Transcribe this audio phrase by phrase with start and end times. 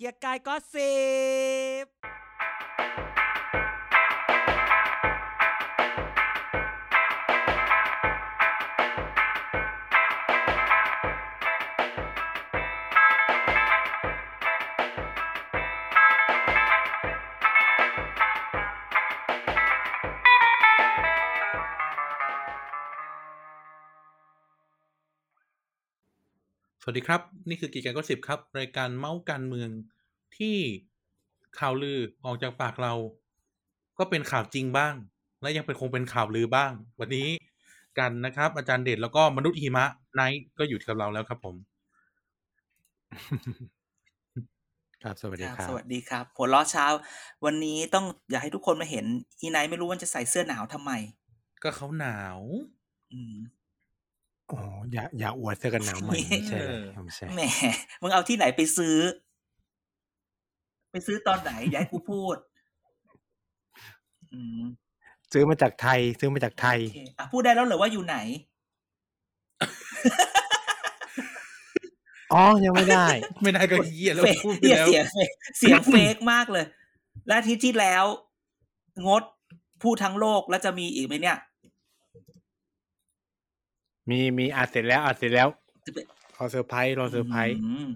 [0.00, 0.94] เกียร์กายก็สิ
[1.84, 1.86] บ
[26.90, 29.70] วัสดีครับ นี่คือกีแกนก็สิบครับ รายการเมาส์การเมือง
[30.36, 30.56] ที่
[31.58, 32.94] ข่าวลือออกจากปากเรา
[33.98, 34.94] ก็เป็นข่าวจริงบ้าง
[35.42, 37.28] และยังเป็นคงเป็นข่าวลือบ้าง วันนี้
[37.98, 39.84] กันนะครับ อาจารย์เดชแล้วก็มนุษย์หิมะ
[40.14, 41.56] ไนท์ก็อยู่กับเราแล้วครับผม
[45.02, 46.86] ครับสวัสดีครับครับสวัสดีครับหัวล้อเช้า
[47.44, 49.04] วันนี้ต้องอยากให้ทุกคนมาเห็น
[49.40, 50.92] อีไนท์ไม่รู้ว่าจะใส่เสื้อหนาวทำไม
[51.62, 52.38] ก็เขาหนาว
[53.12, 53.36] อืม
[54.58, 57.42] อ๋ออย่าอย่าอวดเสื้อกันหนาวใหม่ไม่ใช่เลยเออไม่ใช่แหม
[58.02, 58.96] มึงเอาที่ไหนไปซื้อ
[60.90, 62.36] ไปซื้อตอนไหนอย่าให้กูพูด
[64.32, 64.62] อืม
[65.32, 68.16] ซื้อมาจากไทย ซื้อมาจากไทยโอเคอะพูดได้แล้วเหรอว่าอยู่ไหน
[72.32, 73.06] อ๋อ ยังไม่ได้
[73.42, 76.64] ไม่ได้ก็เหี้ยแล้วเฟกพูดไปเหี้ยแล้วเสียงเฟกเสียงเฟกมากเลย
[77.26, 78.04] และอาทิตย์ที่แล้ว
[79.06, 79.22] งด
[79.82, 81.38] พูดทั้งโลกแล้วจะมีอีกไหมเนี่ย
[84.10, 85.48] มีมีอัดเสร็จแล้วอัดเสร็จแล้ว
[85.86, 86.04] จะเป็น
[86.38, 87.88] รอเซอร์ไพรส์รอเซอร์ไพรส์อืม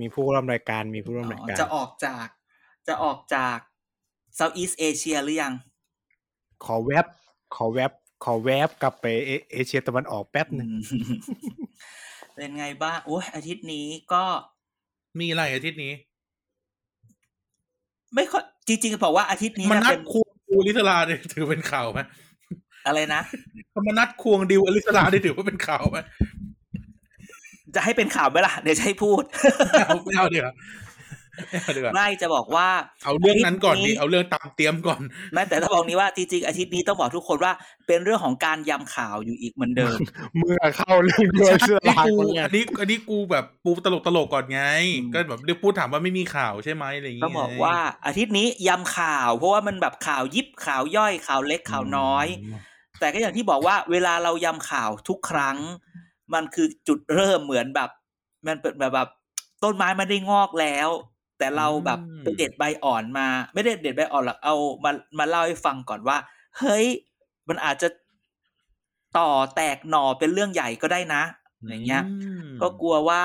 [0.00, 2.26] มีผู้ร่วมรายการมีผู้ร่วมรายอ๋อการ จะออกจาก
[2.88, 3.58] จะออกจาก
[4.38, 5.52] Southeast Asia หรือยัง
[6.64, 7.06] ขอแวบ
[7.56, 7.92] ขอแวบ
[8.24, 11.14] ขอแวบกลับไปเอเอเชียตะวันออกแป๊บหนึ่งอืม
[12.34, 14.22] เป็นไงบ้างโอ้ยอาทิตย์นี้ก็
[15.20, 15.92] มีอะไรอาทิตย์นี้
[18.14, 22.00] ไม่ค่อยจริงๆบอกว่าอาทิตย์นี้มันนะนัดเป็นควงดิวอลิสลาเนี่ยถือเป็นข่าวไหม
[22.86, 23.22] อะไรนะ
[23.86, 25.98] มันนัดควงดิวอลิสลาเนี่ยถือว่าเป็นข่าวไหม
[27.74, 29.22] จะให้เป็นข่าวไหมล่ะ เดี๋ยวจะให้พูด
[29.72, 30.52] ไม่เอาไม่เอาเดี๋ยวา
[31.50, 32.68] ไม่เอาเดี๋ยวาไม่จะบอกว่า
[33.04, 35.00] เอาเรื่องนั้นก่อนดิอาทิตย์นี้เอาเรื่องตามเตรียมก่อน
[35.32, 37.52] ไม่แต่ถ้าบอกนี้ว่าจริงๆอาทิตย์นี้ต้องบอกทุกคนว่า
[37.86, 39.98] เป็นเรื่องของการยำข่าวอยู่อีกเหมือนเดิม
[40.38, 44.62] เมื่อเข้าเรื่องด้วยเสื้อนี่ลายกูคนเนี่ยอันนี้อันนี้กูแบบปูตลกตลกๆก่อนไง
[45.00, 47.76] อืมก็แบบเรียกพูดถามว่าไม่มีข่าวใช่ไหมอะไรอย่างต้เงี้อยงบอกว่า
[48.06, 52.26] อาทิตย์นี้ยำข่าว เพราะว่ามันแบบข่าวยิบข่าวย่อยข่าวเล็กข่าวน้อย
[53.02, 55.56] แต่ก็อย่างที่บอกว่าเวลาเรายำข่าวทุกครั้ง
[56.34, 57.90] มันคือจุดเริ่มเหมือนแบบ
[58.46, 59.08] มันเป็นแบบแบบ
[59.62, 60.88] ต้นไม้มันได้งอกแล้ว
[61.38, 64.54] แต่เราแบบไปเด็ดใบอ่อนมา ไม่ได้เด็ดใบอ่อนหรอกเอา
[64.84, 66.16] มามาเล่าให้ฟังก่อนว่า
[66.58, 66.86] เฮ้ย
[67.48, 67.88] มันอาจจะ
[69.18, 71.22] ต่อแตกหน่อเป็นเรื่องใหญ่ก็ได้นะ
[71.68, 72.02] อย่างเงี้ย
[72.50, 73.22] มก็กลัวว่า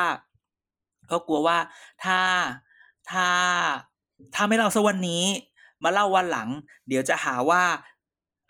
[1.11, 1.57] ก็กลัวว่า
[2.03, 2.19] ถ้า
[3.11, 3.27] ถ้า
[4.33, 5.23] ถ้าไม่เล่าสักวันนี้
[5.83, 6.49] มาเล่าวันหลัง
[6.87, 7.63] เดี๋ยวจะหาว่า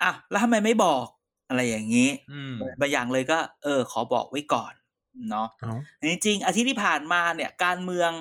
[0.03, 1.05] อะแล้วทำไมไม่บอก
[1.47, 4.73] อะไรอย่างนี้อืมบางอย่างเลยก็ เออ ขอบอกไว้ก่อน
[5.29, 5.73] เนาะเอ้า
[6.11, 8.11] จริงๆอาทิตย์ที่ผ่านมาเนี่ย การเมือง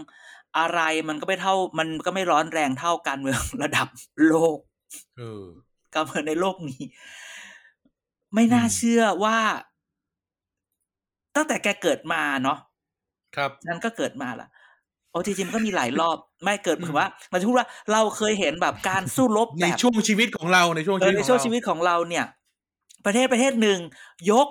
[0.58, 3.88] อะไรมันก็ไม่เท่า มันก็ไม่ร้อนแรงเท่าการเมืองระดับ
[4.26, 4.58] โลก
[5.16, 5.44] เออ
[5.94, 6.82] การเมืองในโลกนี้
[8.34, 9.38] ไม่น่าอืมเชื่อว่า
[11.36, 12.58] ตั้งแต่แกเกิดมาเนาะ
[13.36, 14.48] ครับฉันก็เกิดมาละ
[15.10, 22.24] โอ้จริงๆมันก็มีหลายรอบ ไม่เกิดอืมถือว่าเราจะพูดว่าเราเคยเห็นแบบการสู้รบในแบบช่วงชีวิตของเราในช่วงเอชีอวิตในของช่วงเราชีวิตของเราเนี่ย
[23.06, 23.80] ประเทศประเทศหนึ่ง
[24.30, 24.48] ยก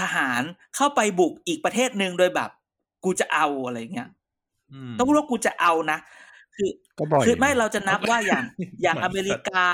[0.00, 0.42] ทหาร
[0.76, 2.50] เข้าไปบุกอีกประเทศหนึ่งโดยแบบ
[3.04, 4.08] กูจะเอาอะไรเงี้ย
[4.72, 5.98] อืมต้องพูดว่ากูจะเอานะ
[6.56, 8.44] คือก็บ่อยคือไม่เราจะนับว่าอย่าง
[8.82, 9.66] อย่างมันอเมริกา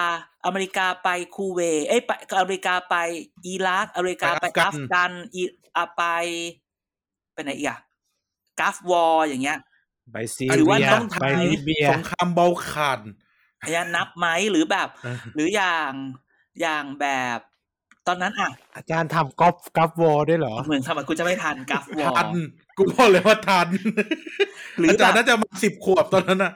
[0.46, 2.10] อเมริกาไปคูเวตเอ้ยไป
[2.40, 2.96] อเมริกาไป
[3.46, 5.42] อิรัก อเมริกาไปไปอัอัฟฟกักันนอี
[5.76, 6.02] อะไป
[7.32, 7.78] ไปไหนอีกอะ
[8.60, 9.58] กัฟวอร์อย่างเงี้ย
[10.12, 13.00] ไปซีหรือว่าเรียต้องไปทำลิเบียสงครามเบาขัน
[13.60, 15.92] อันเนี้ยนับไหมหรือแบบเออหรืออย่าง
[16.60, 17.06] อย่างแบ
[17.36, 17.38] บ
[18.06, 22.46] ตอนนั้นอะ อาจารย์ทำกอล์ฟกอล์ฟวอลด้วยเหรอ เหมือนทำไมกูจะไม่ทันกัฟวอทันร์
[22.76, 23.68] กูบอกเลยว่าทัน
[24.78, 26.52] หรือแบบอาจารย์น่าจะมาสิบขวบตอนนั้นน่ะ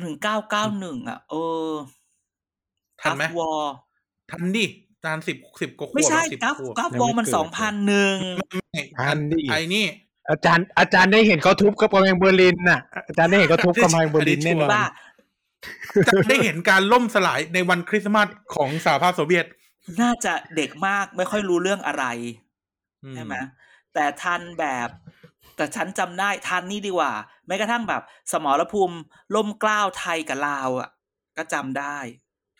[0.00, 1.34] หนึ่งเก้าเก้าหนึ่งอะเอ
[1.68, 1.70] อ
[3.00, 3.72] ทันไหม Gulf War
[4.30, 4.64] ทันดิ
[4.96, 8.16] อาจารย์สิบสิบกว่าขวบไม่ใช่สิบขวบ Gulf Gulf War มันยังไม่เกิดสองพันหนึ่ง
[8.98, 9.86] ทันดิไอ้นี่
[10.30, 14.86] อาจารย์ อาจารย์ได้เห็นเขาทุบกับกำแพงเบอร์ลินน่ะ อาจารย์ได้เห็นเขาทุบกำแพงเบอร์ลินแน่นอนบ้า
[16.06, 19.46] จะได้เห็นการล่มสลายในวันคริสต์มาสของสหภาพโซเวียต
[20.00, 22.04] น่าจะเด็กมากไม่ค่อยรู้เรื่องอะไร
[23.04, 23.34] อืใช่ไหม
[23.94, 24.88] แต่ทันแบบ
[25.56, 27.12] แต่ฉันจำได้ทันนี่ดีกว่า
[27.46, 28.96] แม้กระทั่งแบบ สมรภูมิ
[29.34, 30.88] ล่มเกล้าวไทยกับลาวอะ
[31.36, 31.96] ก็จำได้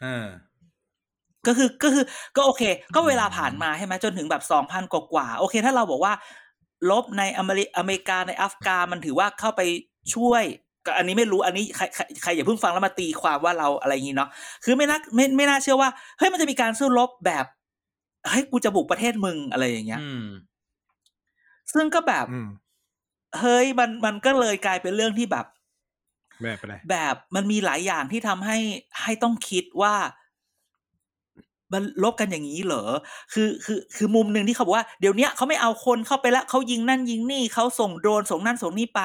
[0.01, 0.27] เออ
[1.47, 2.05] ก็คือก็คือ
[2.37, 2.63] ก็โอเค
[2.95, 6.15] ก็เวลาผ่านมาใช่ไหมจนถึงแบบสองพันกว่าๆโอเค ถ้าเราบอกว่า
[6.91, 9.63] ลบในอเมริอเมริกาในอัฟกานมันถือว่าเข้าไป
[10.15, 10.45] ช่วย
[10.87, 14.31] ก็อันนี้ไม่รู้อันนี้ใครใครใครอย่าเพิ่งฟังแล้วมาตีความว่าเราอะไรอย่างนี้เนาะ
[14.65, 15.89] คือไม่น่าไม่ไม่น่าเชื่อว่า
[16.19, 17.45] เฮ้ยมันจะมีการสู้รบแบบ
[18.29, 20.27] เฮ้ยกูจะบุกประเทศมึงอะไรอย่างเงี้ยอืม
[21.75, 22.49] ซึ่งก็แบบอืม
[23.41, 25.47] เฮ้ยมันมันก็เลยกลายเป็นเรื่องที่แบบ
[26.43, 28.59] แบบอะไรแบบมันมีหลายอย่างที่ทำให้
[29.03, 29.95] ให้ต้องคิดว่า
[31.73, 32.85] มันลบกันอย่างนี้เหรอ
[33.33, 39.03] คือคือคือมุมหนึ่งที่เขาบอกว่าเดี๋ยวเนี้ยเขาไม่เอาคนเข้าไปแล้วเขายิงนั่นยิงนี่เขาส่งโดรนส่งนั่นส่งนี่ไป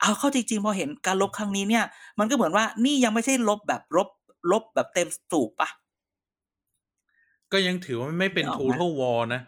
[0.00, 1.84] เอาเข้าจริงๆพอเห็นการลบครั้งนี้เนี่ย
[2.18, 4.08] มันก็เหมือนว่านี่ยังไม่ใช่ลบแบบลบ
[4.52, 5.68] ลบแบบเต็มสูบปะ
[7.52, 9.40] ก็ยังถือว่าไม่เป็นนึกออกไหม total war นะ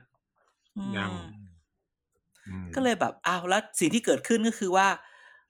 [0.77, 1.13] อืมยัง
[2.49, 4.87] อืมก็เลยแบบอ้าวแล้วสิ่งที่เกิดขึ้นก็คือว่า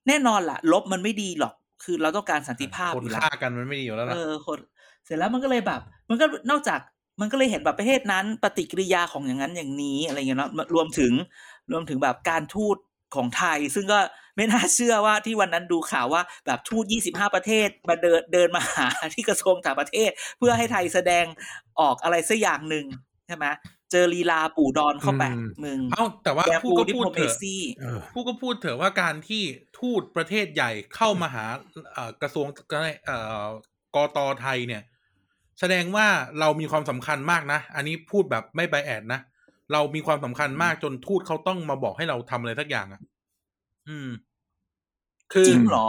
[0.09, 1.55] แน่นอนล่ะ ลบมันไม่ดีหรอก
[1.85, 4.59] คือเราต้องการสันติภาพคนอยู่แล้วฆ่ากันมันไม่ดีอยู่แล้วเอล่ะอคน
[5.05, 5.81] เสร็จแล้วมันก็เลยแบบ
[6.11, 6.81] มันก็นอกจาก
[7.21, 11.13] มันก็เลยเห็นแบบประเทศนั้น ปฏิกิริยาของอย่างนั้นอย่างนี้อะไรเงี้ยเนาะรวมถึง
[11.73, 12.77] รวมถึงแบบการทูต
[13.15, 14.01] ของไทย ซึ่งก็
[14.37, 21.25] ไม่น่าเชื่อว่าที่วันนั้นดูข่าวว่าแบบทูต 25 ประเทศมาเดินเดินมาหาที่กระทรวงต่างประเทศ เพื่อให้ไทยแสดง
[21.81, 22.85] ออกอะไรสักอย่างหนึ่ง
[23.27, 23.47] ใช่ไหม
[23.91, 29.43] เจอลีลาปู่ดอนเข้าไปอืมมึงเอ้าแต่ว่าแกพูดปูก็ดิพูดโพเถเมอะซี่เออพูดก็พูดเถอะว่าการที่
[29.79, 31.45] ทูตประเทศใหญ่เข้ามาหา
[31.93, 32.47] เอ่อกระทรวง
[33.07, 33.45] เอ่อ
[33.95, 34.83] กตไทยเนี่ย
[35.61, 36.07] แสดงว่า
[36.41, 39.21] เรามีความสำคัญมากนะ อันนี้พูดแบบไม่ไบแอดนะ
[39.73, 43.01] เรามีความสำคัญมากจนทูตเขาต้องมาบอกให้เราทำอะไรสักอย่างอะ
[43.89, 44.09] อืม
[45.33, 45.89] คือจริงเหรอ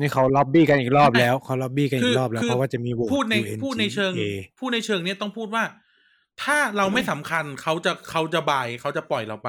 [0.00, 4.12] นี่เขาล็อบบี้กันอีกรอบแล้วเขาล็อบบี้กันคือีกรอบแล้วคืเพราะว่าจะมีโหวตพูดใน UNGA พูดในเชิง
[4.58, 5.64] พูดในเชิงเนี้ยต้องพูดว่า
[6.42, 9.48] ถ้าเราไม่สำคัญเขาจะเขาจะบายเขาจะปล่อยเราไป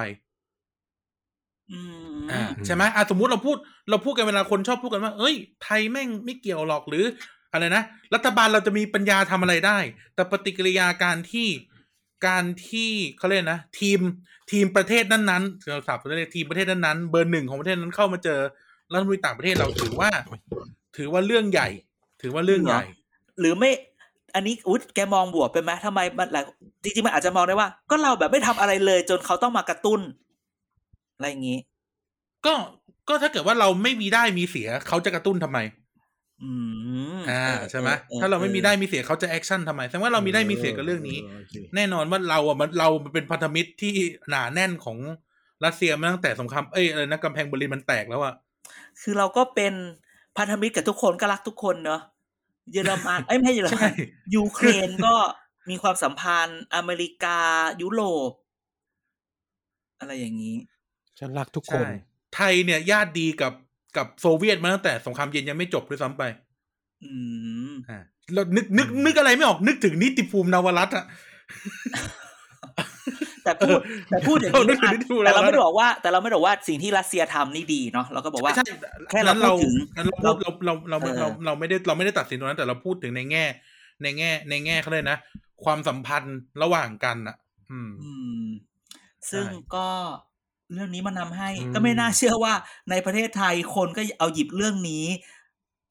[1.72, 1.80] อื
[2.14, 3.58] มอ่าใช่ไหมอะสมมุติเราพูด
[3.90, 7.06] เราพูดกันเวลาคนชอบพูดกันว่า เอ้ย ไทยแม่งไม่เกี่ยวหรอกหรือ
[7.52, 9.78] อะไรนะ รัฐบาลเราจะมีปัญญาทำอะไรได้
[10.16, 11.48] แต่ปฏิกิริยาการที่
[12.26, 14.00] การที่เขาเรียกนะ ทีม
[14.52, 18.40] ทีมประเทศนั้นๆเราสับเรียกทีมประเทศนั้นๆเบอร์หนึ่งของประเทศนั้นเข้ามาเจอ
[18.92, 20.10] รัฐมนตรีต่างประเทศเราถือว่า
[20.98, 21.70] ถือว่าเรื่องใหญ่
[22.22, 22.84] ถือว่าเรื่องใหญ่
[23.40, 23.72] หรือไม่
[24.36, 26.44] อันนี้อุ๊ยแกมองบวกไปไหมทำไมมันหลาย
[26.84, 30.02] จริงๆมันอาจจะมองได้ว่า ก็เราแบบไม่ทำอะไรเลย จนเขาต้องมากระตุ้น
[31.16, 31.60] อะไรอย่างนี้
[32.46, 32.54] ก็
[33.08, 35.60] ก็ถ้าเกิดว่าเราไม่มีได้มีเสีย เขาจะกระตุ้นทำไม
[36.42, 36.52] อื
[37.16, 41.18] มอ่าเออใช่ไหมออถ้าเราไม่มีออได้มีเสียเขาจะ action ทำไมแสดงว่าเรามีได้มีเสียกับเรื่องนี้
[41.76, 43.94] แน่นอนว่าเราอะมันเราเป็นพันธมิตรที่
[44.30, 44.98] หนาแน่นของ
[45.66, 48.34] รัสเซียมาตั้งแต่สงครามเอ้ยอะไรนะกำแพงเบอร์ลินมันแตกแล้วอะ
[49.02, 49.74] คือเราก็เป็น
[50.38, 52.02] พันธมิตรกับทุกคนก็รักทุกคนเนอะ
[52.74, 53.94] เยอรมันเอ้ยไม่ใช่ใช่เยอรมัน
[54.36, 55.16] ยูเครนก็
[55.70, 57.40] มีความสัมพันธ์อเมริกา
[57.82, 58.32] ยุโรป
[60.00, 60.58] อะไรอย่างนี้
[61.20, 61.90] ฉันรักทุกคนใช่
[62.36, 63.54] ไทยเนี่ยญาติดีกับ
[63.98, 66.24] กับโซเวียตมาตั้งแต่สงครามเย็นยังไม่จบด้วยซ้ำไป
[67.04, 67.14] อื
[67.72, 68.00] มอ่า
[68.34, 71.06] เรานึกนึกนึกอะไรไม่ออกนึกถึงนิติภูมินวรัตน์อะ
[73.44, 73.78] แต่พูด
[74.10, 78.66] แต่พูดอย่างนี้เรานึกถึงอะนิติภูมิแต่เราไม่ได้นวบอกว่า แต่เราไม่ได้บอกว่าสิ่งที่รัสเซียทำนี่ดีเนาะเราก็บอกว่าใช่
[79.10, 83.46] แค่เรานั้นเราพูดถึงนั้นเราพูดเราเราเราเออเราเราไม่ได้เราไม่ได้ตัดสินตรงนั้น แต่เราพูดถึงในแง่
[84.04, 85.18] ในแง่ ในแง่เขาเลยนะ
[85.64, 87.36] ความสัมพันธ์ระหว่างกันอะ
[87.72, 88.12] อืมอื
[88.46, 88.48] ม
[89.32, 89.88] ซึ่งใช่ก็
[90.74, 92.54] เรื่องนี้มันนำให้อืมก็ไม่น่าเชื่อว่า
[92.90, 95.06] ในประเทศไทยคนก็เอาหยิบเรื่องนี้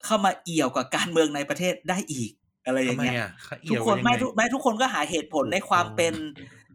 [0.05, 2.31] เข้ามาเอี่ยวกับการเมืองในประเทศได้อีก
[2.65, 3.27] อะไรอทำย่างไมเงี้ยอะ
[3.63, 6.13] เอี่ทุกยวคนยังไม่ไงทุกไม่ทุกคนก็หาเหตุผลในความเป็น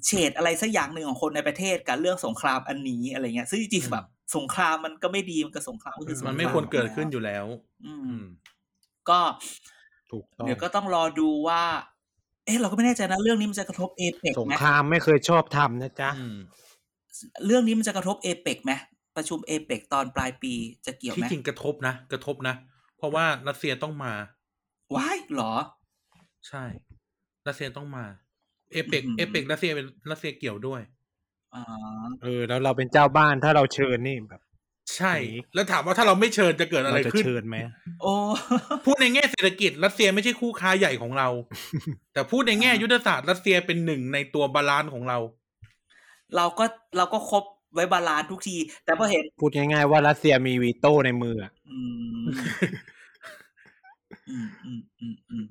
[0.07, 4.05] เฉดอะไรสักอย่างหนึ่งของคนในประเทศกับเรื่องสงครามอันนี้อะไรเงี้ยซึ่งจริงๆแบบ
[4.37, 7.47] สงครามมันก็ไม่ดีมันก็สงครามก็คือสงครามมันไม่ควรเกิดขึ้นอยู่แล้ว
[7.85, 8.25] อือืมม
[9.09, 9.21] ก็
[10.11, 11.63] ถูกต้องเดี๋ยวก็ต้องรอดูว่า
[12.45, 16.37] เอ๊ะเราก็ไม่แน่ใจนะเรื่องนี้มันจะกระทบเอเปกสงไหมครามไม่เคยชอบทำนะจ๊ะอืม
[17.47, 18.73] เรื่องนี้มันจะกระทบเอเปกไหม
[19.17, 20.55] ประชุมเอเปกตอนปลายปี
[20.87, 22.55] จะเกี่ยวที่ไหมจริงกระทบนะกระทบนะ
[22.99, 24.13] เพราะว่ารัสเซียต้องมา
[24.95, 25.55] ว้ายเหรอ
[26.49, 26.65] ใช่
[27.47, 28.05] รัสเซียต้องมา
[28.73, 30.81] เอเปกอืมเอเปกรัสเซียเป็นรัสเซียเกี่ยวด้วย
[31.55, 31.63] อ๋อ
[32.23, 34.43] เออ แล้วเราเป็นเจ้าบ้านถ้าเราเชิญนี่แบบ
[34.97, 37.57] ใช่นี้แล้วถามว่าถ้าเราไม่เชิญจะเกิดอะไรเราจะขึ้นเชิญไหม
[38.03, 38.13] โอ้
[38.87, 41.29] พูดในแง่เศรษฐกิจรัสเซียไม่ใช่คู่ค้าใหญ่ของเรา
[42.13, 45.19] แต่พูดในแง่ยุทธศาสตร์รัสเซียเป็นหนึ่งในตัว balance ของเรา
[46.37, 46.65] เราก็
[46.97, 47.45] เราก็คบ
[47.75, 51.81] ไว้ balance ทุกที แต่พอเห็น พูดง่ายๆว่ารัสเซียมีวีโต้ในมืออะอื
[52.25, 52.29] ม
[54.29, 55.45] อืมอืมอืมอืม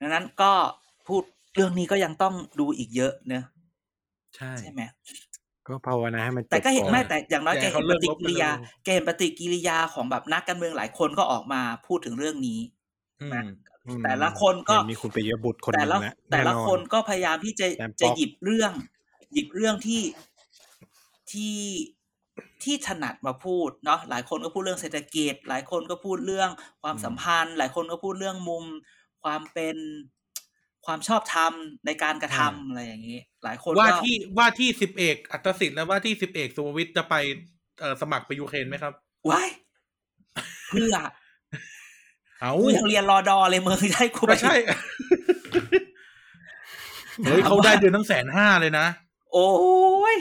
[0.00, 0.52] ดังนั้นก็
[1.08, 1.22] พูด
[1.54, 3.44] เรื่องนี้ก็ยังต้องดูอีกเยอะเนอะ
[4.36, 4.80] ใช่ใช่ไหม
[5.66, 12.60] ก็ภาวนาให้มันจบแต่ก็เห็นก่อไม่แต่อย่างน้อยแต่แกเห็เขานเลิปกฏิรบกิริยากันเร็วแกเห็นปฏิกิริยาของแบบนักการเมืองหลายคนก็ออกมาพูดถึงเรื่องนี้
[13.22, 13.30] อืม
[13.86, 18.72] อืมแต่ละคนก็เห็มีคุณไปเยอะบุตรคนหแต่นึ่งละแล้วแต่ละแอคนก็พยายามที่จะแซมป๊อกจะหยิบเรื่อง
[19.32, 20.02] หยิบเรื่องที่
[21.30, 21.56] ที่
[22.64, 26.50] ที่ถนัดมาพูดเนาะหลายคนก็พูดเรื่องเศรษฐกิจ หลายคนก็พูดเรื่อง
[26.82, 28.64] ความสัมพันธ์ หลายคนก็พูดเรื่องมุม
[29.22, 29.76] ความเป็น
[30.86, 31.52] ความชอบธรรม
[31.86, 37.14] ในการกระทำอะไรอย่างนี้ หลายคนว่าก็ที่ว่าที่สิบเอกอัตสิทธิ์และว่าที่สิบเอกสุภวิทย์จะไป
[37.80, 38.92] เอ่อสมัครไปยูเครนไหมครับ
[39.30, 39.48] ว้าย
[40.68, 40.94] เพื่อ
[42.40, 44.56] เอากูยังเรียนรอดอเลยมึงจะให้กูไปก็ใช่
[47.24, 48.86] เฮ้ยเขาได้เดือนตั้งแสนห้าเลยนะ
[49.32, 49.48] โอ้
[50.14, 50.16] ย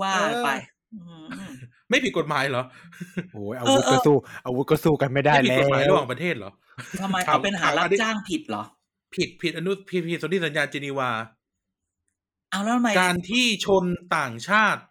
[0.00, 0.48] ว่าเออไป
[0.92, 1.26] อืม
[1.90, 2.64] ไม่ผิดกฎหมายเหรอ
[3.32, 4.16] โอ้ยอาวุธก็สู้
[4.46, 6.50] อาวุธก็สู้กันไม่ได้ไม่ผิดแล้กฎหมายระหวว่างประเทศเหรอ
[7.00, 8.64] ทำไมถามเอาเป็นหาถามรับอันนี้จ้างผิดเหรอ
[9.14, 11.10] ผิดผิดอนุผิดผิดสนธิสัญญาเจนีวา
[12.50, 13.84] เอาแล้วทำไมการที่ชน
[14.16, 14.82] ต่างชาติ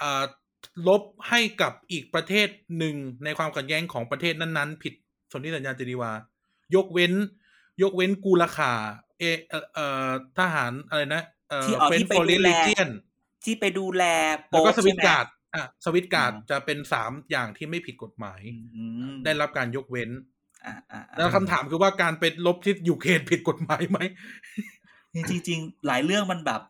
[0.00, 0.24] อ่า
[0.88, 4.94] ลบให้กับอีกประเทศหนึ่งในความขัดแย้งของประเทศนั้นๆ ผิด
[5.32, 6.10] สนธิสัญญาเจนีวา
[6.74, 7.12] ยกเว้น
[7.82, 8.72] ยกเว้นกูราคา
[9.18, 12.88] เอเอ่อเอ่อทหารอะไรนะเอ่อ ที่เอาเฟนที่ฟไปอร์เรดูนแลลิเจียน
[13.44, 14.02] ที่ไปดูแล
[14.52, 18.40] แล้วก็โป๊สวิตใช่ไหมการ์ดอะสวิตการ์ดอืมจะเป็นสามอย่างที่ไม่ผิดกฎหมาย
[18.76, 20.10] อืมได้รับการยกเว้น
[20.66, 23.98] อ่าอ่าอ่าแล้วคำถามคือว่าการไปรบที่ยูเครนผิดกฎหมายไหม
[25.14, 26.60] จริงจริง ๆ หลายเรื่องมันแบบ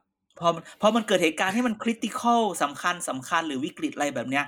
[0.41, 4.45] พอมันพอมันเกิดเหตุการณ์ที่มัน critical สำคัญสำคัญหรือวิกฤตอะไรแบบเนี้ย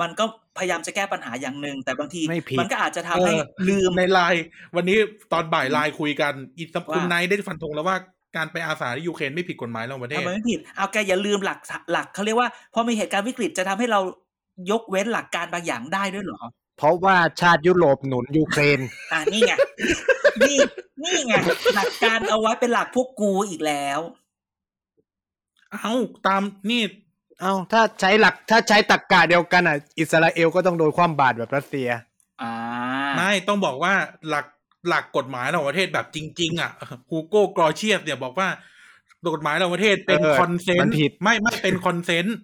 [0.00, 0.24] มันก็
[0.58, 4.44] พยายามจะแก้ปัญหาอย่างหนึ่งแต่บางทีไม่ผิดมันก็อาจจะทำให้เออลืมในไลน์
[4.76, 4.98] วันนี้
[5.32, 7.96] ตอนบ่ายไลน์คุยกันอีกคุณว่าไนท์ได้ฟันธงแล้วว่า
[8.36, 11.58] การไปอาสาที่ยูเครนไม่ผิดกฎหมายระหว่างประเทศทำไมไม่ผิดเอาแกอย่าลืมหลัก
[11.92, 14.00] หลักเขาเรียกว่าพอมีเหตุการณ์วิกฤตจะทำให้เรา
[14.70, 16.42] ยกเว้นหลักการบางอย่างได้ด้วยเหรอ
[16.78, 18.80] เพราะว่าชาติยุโรปหนุนยูเครน
[19.12, 19.52] อ่านี่ไง
[20.40, 20.56] นี่
[21.02, 21.34] นี่ไง
[21.76, 24.00] หลักการเอาไว้เป็นหลักพวกกูอีกแล้ว
[25.72, 25.94] เอ้า
[26.26, 26.82] ตามนี่
[27.40, 31.88] เอ้าถ้าใช้หลักถ้าใช้ตรกกะเดียวกันอะ อิสราเอลก็ต้องโดนความบาดแบบรัสเซีย
[32.42, 32.52] อ่า
[33.16, 33.94] ไม่ต้องบอกว่า
[34.28, 34.46] หลัก
[34.88, 36.70] หลักกฎหมายระหว่างประเทศแบบจริง ๆ อะ
[37.10, 38.48] ฮูโก้กรอเชียสเนี่ยบอกว่า
[39.34, 42.36] กฎหมายระหว่างประเทศเป็นเออ consent มันผิดไม่ไม่เป็น consent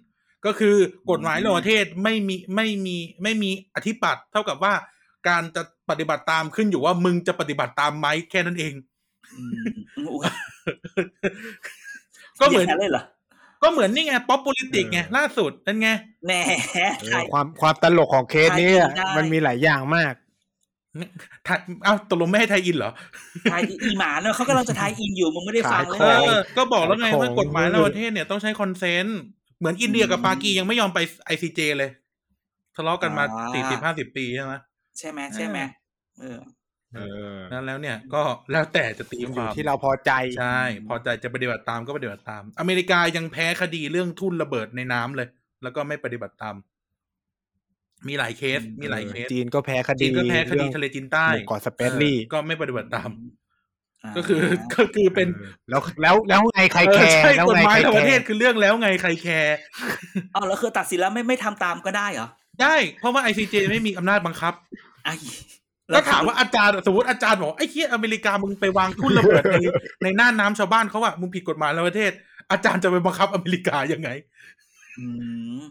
[0.45, 0.75] ก็คือ
[1.11, 4.73] กฎหมายระหว่างประเทศไม่มีไม่มีไม่มีอธิปัตย์เท่ากับว่า
[5.27, 8.73] การจะปฏิบัติตามขึ้นอยู่ว่ามึงจะปฏิบัติตามไหมแค่นั้นเอง
[9.33, 9.53] อืม
[10.07, 10.29] อุ๊ย
[12.39, 13.03] ก็เหมือนย่างเลยเหรอ
[13.63, 15.89] ก็เหมือนนี่ไง power politics ไงเออล่าสุดนั่นไง
[16.25, 16.41] แหน่
[16.73, 22.91] เอใช่อความความตลกของเคสนี้อะ tie-in ได้มันมีหลายอย่างมากไทยเอ้าตกลงไม่ให้ไทยอินเหรอ
[23.51, 29.19] ทายอีหมาเนอะเขากำลังจะทายอินอยู่มึงไม่ได้ฟังเลยขายเอของอก็บอกแล้วไงของว่ากฎหมายระหว่างประเทศเนี่ยต้องใช้คอนเซนต์
[29.59, 31.89] เหมือนอินเดียกับปากียังไม่ยอมไปไอซีเจเลย
[32.75, 33.23] ทะเลาะกันมา
[33.53, 34.53] สี่สิบห้าสิบปีใช่ไหม
[34.97, 35.59] ใช่ไหมใช่ไหม
[36.19, 36.39] เออ
[36.95, 36.99] เอ
[37.33, 38.21] อนั้นแล้วเนี่ยก็
[38.51, 45.27] แล้วแต่จะตีมันคอยู่วามที่เราพอใจใช่พอใจจะปฏิบัติตามก็ปฏิบัติตาม อเมริกายังแพ้คดีเรื่องทุ่นระเบิดในน้ำเลย
[45.63, 46.55] แล้วก็ไม่ปฏิบัติตาม
[48.07, 53.09] มีหลายเคส มีหลายเคส จีนก็แพ้คดีจีนก็แพ้คดีเรื่องทะเลจีนใต้หมู่เกาะสแปรตลีเออก็ไม่ปฏิบัติตาม
[54.03, 54.39] อ่าก็คือ
[54.73, 55.27] ก็คือเป็น
[55.69, 59.57] แล้วแล้วแล้วไงใครเอแคอร์ใช่แล้วกฎไงหมายใครระหว่างประแคเทศร์คือเรื่องแล้วไงใครแคร์
[60.35, 62.27] อ๋อแล้วคือตัดสินแล้วไม่ไม่ทำตามก็ได้เหรอ
[62.61, 64.53] ได้ เพราะว่า ICJ ไม่มีอำนาจบังคับ
[65.05, 65.13] ไอ้
[65.95, 69.55] ก็ถามว่าอาจารย์สมมติอาจารย์บอกไอ้เคียอเมริกามึงไปวางทุ่นระเบิดใน
[70.03, 72.11] ในน่านน้ำชาวบ้านเขาอะมึงผิดกฎหมายระหว่างประเทศ
[72.51, 74.62] อาจารย์จะไปบังคับอเมริกายังไงอืม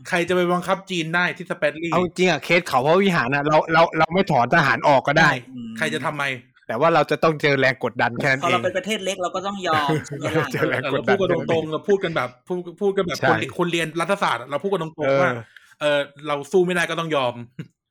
[0.08, 6.24] ใครจะไปบังคับจีนได้ที่สแปรตลีเอาจริงอะเคสเขาพระวิหารนะเราเราเราไม่ถอนทหารออกก็ได้อืมใครจะทำไม
[6.66, 15.32] แต่ว่าเราจะต้องเจอแรงกดดันแค่นั้นพอเอเรางเป็นประเทศเล็กเราก็ต้องยอมใช่ไหมล่ะเจอแรงเออกดเราดัพูนดกันตรงๆเราพูดกันแบบพูดพูดกันแบบใช่คนคนเรียนรัฐศาสตร์อะเราพูดกันตรเองๆอว่า
[15.80, 17.34] เออเราสู้ไม่ได้ก็ต้องยอม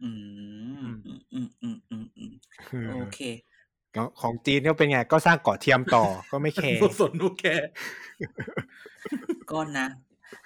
[0.04, 0.10] อื
[0.86, 2.32] มอืมอืมอืมอืมอืม
[2.92, 3.20] โอเค
[4.22, 7.68] ของจีนก็เป็นไง ก็สร้างเกาะเทียมต่อก็ไม่แคร์ผู้สนผู้แคร์
[9.52, 9.88] ก็นะ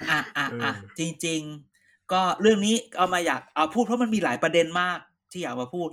[0.10, 1.42] อะอะอะเออจริง
[1.78, 5.00] ๆ ก็เรื่องนี้เอามาอยากเอาพูดเพราะมันมีหลายประเด็นมาก
[5.32, 5.88] ที่อยากมาพูด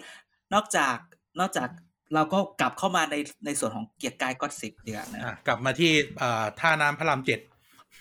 [0.54, 0.96] นอกจาก
[1.40, 1.68] นอกจาก
[2.14, 7.40] เราก็กลับเข้ามาในในส่วนของเกียรติกายก็สิบเดือนนะอะกลับมาที่อ่าท่าน้ำพระรามเจ็ด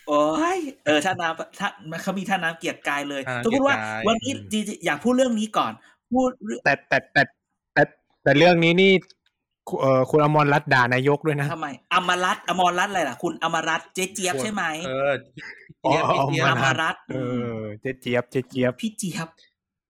[0.08, 0.24] โอ้
[0.56, 1.68] ยเออท่าน้ำท่า
[2.02, 5.72] เขามีท่าน้ำเกียรติกายเลยท่าน้ำสมมติว่าเกียรติกายวันนี้จริงๆอยากพูดเรื่องนี้ก่อน
[6.12, 7.22] พูดเรื่องแต่แต่แต่
[7.74, 7.82] แต่
[8.22, 8.92] แต่เรื่องนี้นี่
[9.68, 15.12] คุเออคุณอมรรัตน์ด่านายกด้วยนะทำไมอมรัตน์อมรรัตน์อะไรล่ะ คุณอมรัตน์เจ๊เจี๊ยบใช่ไหมเออ
[15.84, 17.16] อ๋อเจี๊ยบอ๋อพี่เจี๊ยบอมรัตน์เอ
[17.54, 19.28] อเจ๊เจี๊ยบเจ๊เจี๊ยบพี่เจี๊ยบ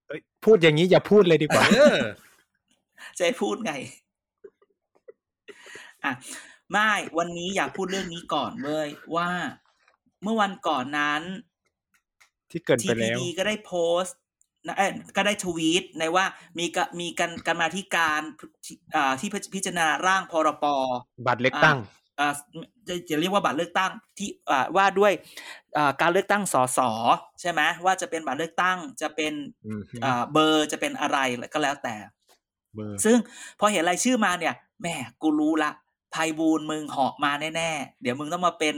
[0.06, 1.96] เอ้ยพูดอย่างนี้อย่าพูดเลยดีกว่าเออ
[3.16, 3.72] จะให้พูดไง
[6.04, 6.12] อะ
[6.72, 9.30] ไม่วันนี้อยากพูดเรื่องนี้ก่อนเลยว่า
[10.22, 11.22] เมื่อวันก่อนนั้น
[12.50, 14.21] ที่เกินไปแล้ว TPD ก็ได้โพสต์นะเอ้ย
[15.16, 16.24] ก็ได้ทวีตในว่า
[16.58, 18.22] มีกะมีการการมาที่การ
[18.94, 20.64] อ่าที่พิจารณาร่างพรป
[21.26, 21.76] บัตรเลือกตั้ง
[22.18, 22.32] อ่า
[22.88, 25.12] จะจะเรียกว่าบัตรเลือกตั้งที่อ่าว่าด้วย
[25.76, 26.78] อ่าการเลือกตั้งสส
[27.40, 29.32] ใช่ไหมว่าจะเป็นบัตรเลือกตั้งจะเป็น
[29.66, 31.18] อืมอ่าเบอร์จะเป็นอะไร
[31.54, 31.94] ก็แล้วแต่
[32.74, 33.16] เบอร์ซึ่ง
[33.58, 35.70] พอเห็นรายชื่อมาเนี่ยแหม่กูรู้ละ
[36.14, 38.74] ภัยบูลย์มึงเหาะมาแน่ๆ เดี๋ยวมึงต้องมาเป็น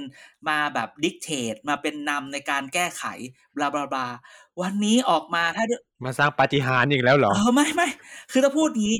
[0.48, 3.04] มาแบบดิกเทตมาเป็นนำในการแก้ไข
[3.56, 4.06] บลาบลาบลา
[4.60, 5.64] วันนี้ออกมาถ้า
[6.04, 7.88] มาสร้างปาฏิหาริย์อีกแล้วเหรอเออไม่ไม่
[8.32, 8.96] คือถ้าพูดงี้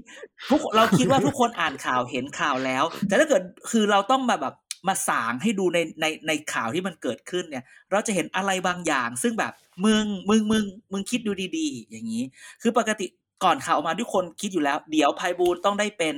[0.50, 4.54] ทุกเราคิดว่าทุกคนอ่านข่าวเห็นข่าวแล้ว แต่ถ้าเกิดคือเราต้องมาแบบ
[4.88, 9.52] มาสางให้ดูในในในข่าวที่มันเกิดขึ้นเนี่ย เราจะเห็นอะไรบางอย่าง ซึ่งแบบ
[9.84, 12.22] มึงมึงมึงมึงคิดดูดี ๆ อย่างนี้
[12.62, 13.06] คือปกติ
[13.44, 16.16] ก่อนข่าวออกมาทุกคนคิดอยู่แล้ว เดี๋ยวภัยบูลย์ต้องได้เป็น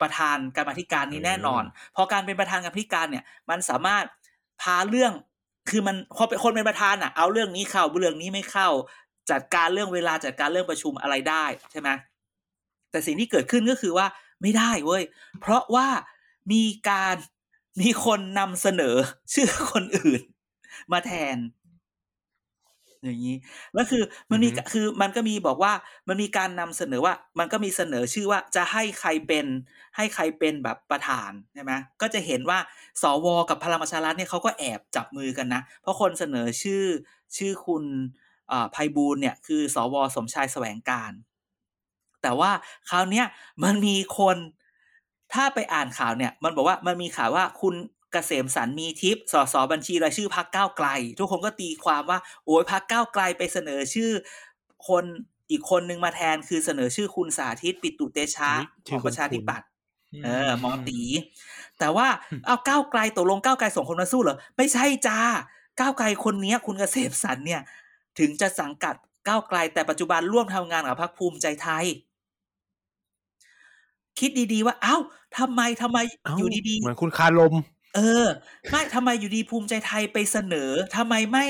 [0.00, 1.62] ประธานการมาธิการนี้แน่นอน
[1.96, 4.04] พอการเป็นประธานการมาธิการเนี่ย มันสามารถ
[4.62, 5.12] พาเรื่อง
[5.70, 8.68] คือมันพอเป็นคนเป็นประธานอะ เอาเรื่องนี้เข้าเรื่องนี้ไม่เข้า
[9.30, 11.88] จัดการเรื่องเวลาจัดการเรื่องประชุมอะไรได้ใช่ไหม
[12.90, 14.06] แต่สิ่งที่เกิดขึ้นก็คือว่า
[14.42, 15.02] ไม่ได้เว้ย
[15.40, 15.88] เพราะว่า
[16.52, 17.16] มีการ
[17.80, 18.96] มีคนนำเสนอ
[19.34, 20.22] ชื่อคนอื่น
[20.92, 21.36] มาแทน
[23.04, 23.36] อย่างนี้
[23.74, 25.72] แล้วคือมันมีอือฮึคือมันก็มีบอกว่า
[26.08, 29.46] มันมีการนำเสนอว่า มันก็มีเสนอชื่อว่าจะให้ใครเป็น
[29.96, 32.58] ให้ใครเป็นแบบประธานใช่ไหมก็จะเห็นว่า
[33.02, 36.84] สวกับพลังประชารัฐเนี่ยเขาก็แอบจับมือกันนะ เพราะคนเสนอชื่อ
[37.36, 37.84] ชื่อคุณ
[38.48, 41.12] เอ่อไพบูลย์เนี่ยคือ สวสมชายแสวงการ
[42.22, 42.50] แต่ว่า
[42.90, 43.26] คราวเนี้ย
[43.64, 44.36] มันมีคน
[45.34, 50.88] ถ้าไปอ่านข่าวเนี่ย มันบอกว่ามันมีข่าวว่าคุณเกษมสันมีทิพย์สสบัญชีรายชื่อพักก้าวไกล
[51.18, 54.10] ทุกคนก็ตีความว่า โอ้ยพักก้าวไกลไปเสนอชื่อ
[54.88, 55.04] คน
[55.50, 59.68] อีกคนนึงมาแทนคือเสนอชื่อคุณสาธิตปิตุเตชะอุ๊ยขชื่อองประชาธิคุ้นๆปัตย์
[60.24, 61.00] เออหมอตี
[61.78, 62.08] แต่ว่า
[62.46, 65.20] เอาก้าวไกลตกลงก้าวไกลส่งคนมาสู้เหรอ ไม่ใช่จ้า
[65.80, 67.62] ก้าวไกลคนเนี้ย คุณเกษมสันเนี่ย
[68.18, 68.94] ถึงจะสังกัด
[69.28, 71.84] ก้าวไกล แต่ปัจจุบันร่วมทำงานกับพรรคภูมิใจไทย
[74.18, 74.96] คิดดีๆว่า เอ้า
[75.38, 78.26] ทำไมทำไมเอ้าอยู่ดีเหมือนคุณคารมๆ เออ
[78.70, 81.46] ไม่ทำไมอยู่ดีภูมิใจไทยไปเสนอทำไมไม่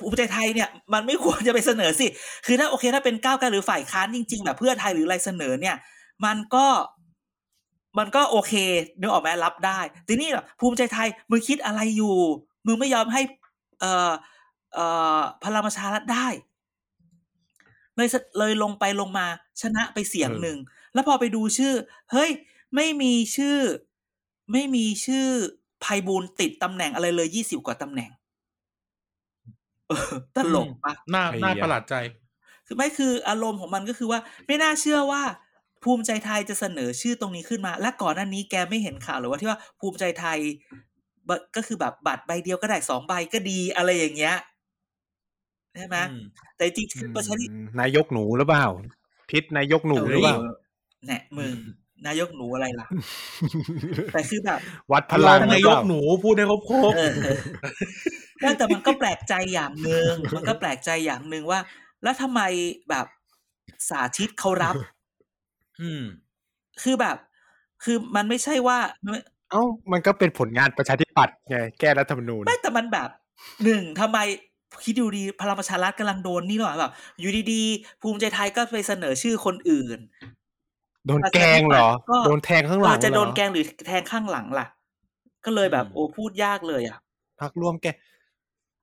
[0.00, 2.06] ภูมิใจไทยเนี่ยมันไม่ควรจะไปเสนอสิ
[2.46, 5.76] คือถ้าโอเคถ้าเป็นก้าวไกลหรือฝ่ายค้านจริงๆแบบเพื่อไทยหรืออะไรเสนอเนี่ย
[6.24, 6.66] มันก็
[7.98, 8.52] มันก็โอเค
[9.00, 12.16] นึกออกไหมรับได้ ทีนี้แบบภูมิใจไทยมึงคิดอะไรอยู่
[12.66, 13.22] มึงไม่ยอมให้
[13.80, 14.12] เอ่อ
[14.74, 14.84] เอ่
[15.18, 16.26] อพลังประชารัฐได้
[17.96, 19.26] เลยสเลยลงไปลงมา
[19.60, 20.58] ชนะไปเสียงเออหนึ่ง
[20.94, 21.74] แล้วพอไปดูชื่อ
[22.12, 22.30] เฮ้ย
[22.74, 23.58] ไม่มีชื่อ
[24.52, 25.28] ไม่มีชื่อ
[25.84, 28.10] ภัยบูลย์ติดตำแหน่งอะไรเลยยี่สิบกว่าตำแหน่ง
[29.88, 31.94] เออตลกปะน่าไอ้น่าเหี้ยประหลาดใจ
[32.66, 35.22] คือไม่คืออารมณ์ของมันก็คือว่า ไม่น่าเชื่อว่า
[35.84, 40.38] ภูมิใจไทยจะเสนอชื่อตรงนี้ขึ้นมา และก่อนหน้านี้แกไม่เห็นข่าวหรือว่าที่ว่าภูมิใจไทย
[41.28, 44.36] บก็คือแบบบัตรใบเดียวก็ได้สองใบก็ดีอะไรอย่างเงี้ย
[45.78, 46.22] ใช่ไหมอืม
[46.56, 48.66] แต่จริงๆคือประชาธิอืมนายกหนูหรือเปล่า
[49.30, 50.36] พิษนายกหนูหรือเปล่า
[51.06, 51.54] แหนะมึง
[52.06, 52.86] นายกหนูอะไรล่ะ
[54.12, 54.60] แต่คือแบบ
[54.92, 57.38] วัดพพลัลังงหนารือยเปกล่าหนูพูดให้ครบครบเออเออ
[58.40, 61.60] แต่แต่มันก็แปลกใจอย่างหนึ่งมันก็แปลกใจอย่างหนึ่งว่า
[62.02, 62.40] แล้วทำไม
[62.90, 63.06] แบบ
[63.88, 64.74] สาธิตเขารับ
[65.80, 66.04] อืม
[66.82, 67.16] คือแบบ
[67.84, 69.18] คือมันไม่ใช่ว่าไม่
[69.50, 73.08] เอ้า มันก็เป็นผลงานประชาธิปัตย์ไงแก้รัฐธรรมนูญไม่แต่มันแบบ
[73.64, 74.18] หนึ่งทำไม
[74.84, 79.98] คิดดูดีพลังประชารัฐกำลังโดนนี่หรอแบบอยู่ดีๆ ภูมิใจไทยก็ไปเสนอชื่อคนอื่น
[81.08, 84.66] โดนแกงเหรอก็โดนแทงข้างหลัเองอจะเหรโดอนแกล้งหรือแทงข้างหลังล่ะ
[85.44, 86.98] ก็เลยแบบอืมโอ้พูดยากเลยอะ
[87.40, 87.86] พักร่วมแก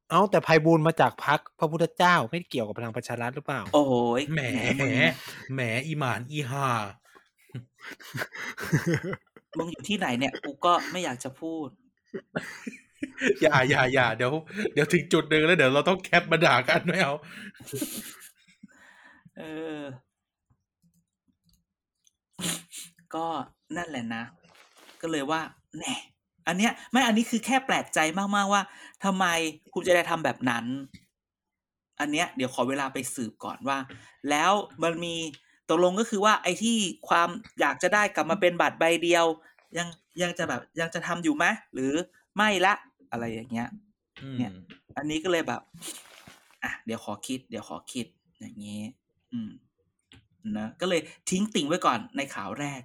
[0.10, 4.42] เอ้าแต่ไพบูลย์มาจากพักพระพุทธเจ้าไม่ได้เกี่ยวกับพลังประชารัฐหรือเปล่า โอ้โหยแหม
[4.82, 4.92] มึง
[5.54, 6.70] แหมอีหมานอีห่า
[9.58, 11.68] มึงอยู่ที่ไหนเนี่ยกูก็ไม่อยากจะพูด
[13.42, 14.34] อย่าอย่าอย่าเดี๋ยว
[14.74, 17.14] เดี๋ยวถึงจุดหนึ่งแล้วเดี๋ยวเราต้องแคปมาด่ากันไม่เอา
[19.38, 19.44] เอ
[19.78, 19.82] อ
[23.16, 23.26] ก็
[23.78, 24.24] นั่นแหละนะ
[25.02, 25.42] ก็เลยว่า
[25.78, 25.96] แหน่
[26.48, 28.00] อันเนี้ยไม่อันนี้คือแค่แปลกใจ
[28.36, 28.62] มากๆว่า
[29.04, 29.26] ทำไม
[29.72, 30.66] ภูมิใจไทยทำแบบนั้น
[32.00, 33.78] อันเนี้ยเดี๋ยวขอเวลาไปสืบก่อนว่า
[34.30, 34.52] แล้ว
[34.84, 35.16] มันมี
[35.70, 36.78] ตกลงก็คือว่าไอ้ที่
[37.10, 39.26] ความอยากจะได้กลับมาเป็นบัตรใบเดียว
[39.78, 39.88] ยัง
[40.22, 41.92] ยังจะแบบยังจะทำอยู่ไหมหรือ
[42.36, 42.74] ไม่ละ
[43.12, 43.70] อะไรอย่างเงี้ย
[44.22, 44.52] อืมเนี่ย
[44.98, 45.62] อันนี้ก็เลยแบบ
[46.64, 48.06] อะเดี๋ยวขอคิด เดี๋ยวขอคิด
[48.40, 48.82] อย่างนี้
[49.32, 49.50] อืม
[50.60, 52.82] นะก็เลยทิ้งติ่งไว้ก่อนในข่าวแรก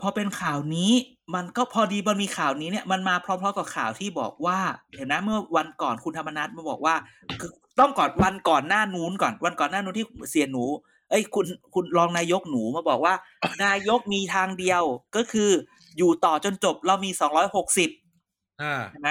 [0.00, 0.92] พอเป็นข่าวนี้
[1.34, 4.58] มันก็พอดีมันมีข่าวนี้เนี่ยมันมาพร้อมๆกับข่าวที่บอกว่า
[4.96, 6.94] เห็นนะเมื่อวันก่อนคุณธรรมนัฐมาบอกว่า
[7.40, 10.64] คือต้องก่อนวันก่อนหน้านู้นก่อนวันก่อนหน้านู้นที่เสียหนู
[11.10, 13.14] เอ้ยคุณคุณรองนายกหนูมาบอกว่า
[13.64, 14.82] นายกมีทางเดียว
[15.16, 15.50] ก็คือ
[15.98, 17.90] อยู่ต่อจนจบเรามีสองร้อยหกสิบ
[18.62, 19.10] อ่าใช่ไหม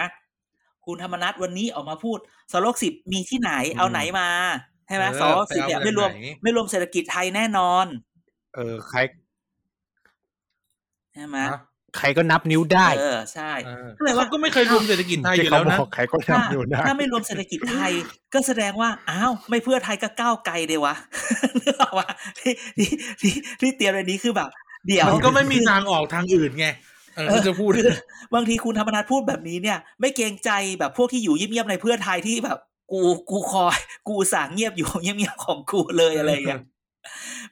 [0.85, 2.17] คุณธรรมนัฐวันนี้ออกมาพูด
[2.51, 4.27] สโลกสิบมีที่ไหนเอาไหนมา
[4.72, 7.85] ใช่ไหมเออสโลกสิบเนี่ยไปเอาไม่รวมจากไหนไม่รวมเศรษฐกิจไทยแน่นอน
[8.55, 8.99] เออใคร
[11.13, 11.59] ใช่ไหมฮะ
[11.97, 17.91] ใครก็นับนิ้วได้ เออใช่เออก็เลยว่าเขาก็ไม่เคยรวมเศรษฐกิจไทยอที่ยู่เขาแล้วบนะอกใครก็นัถ้าบนิ้วได้ถ้าไม่รวมเศรษฐกิจไทย
[18.33, 20.95] ก็แสดงว่าอ้าวไม่เพื่อไทยก็ก้าวไกลเดียวะ
[21.61, 22.07] นึกออกว่า
[22.39, 22.89] ที่ที่
[23.21, 24.49] ที่ที่เตรียมในนี้คือแบบ
[24.87, 26.67] เดี๋ยวมันก็ไม่มีทางออกทางอื่นไง
[27.15, 27.89] เออเออถ้าจะพูดคือ
[28.33, 32.59] บางทีคุณธรรมนัฐพูดแบบนี้เนี่ย ไม่เกรงใจแบบพวกที่อยู่เงียบๆในเพื่อไทยที่แบบ
[32.93, 33.77] กูกูคอย
[34.07, 36.61] กูอุตสางเงียบอยู่เงียบๆของกูเลยอะไรอย่างเงี้ย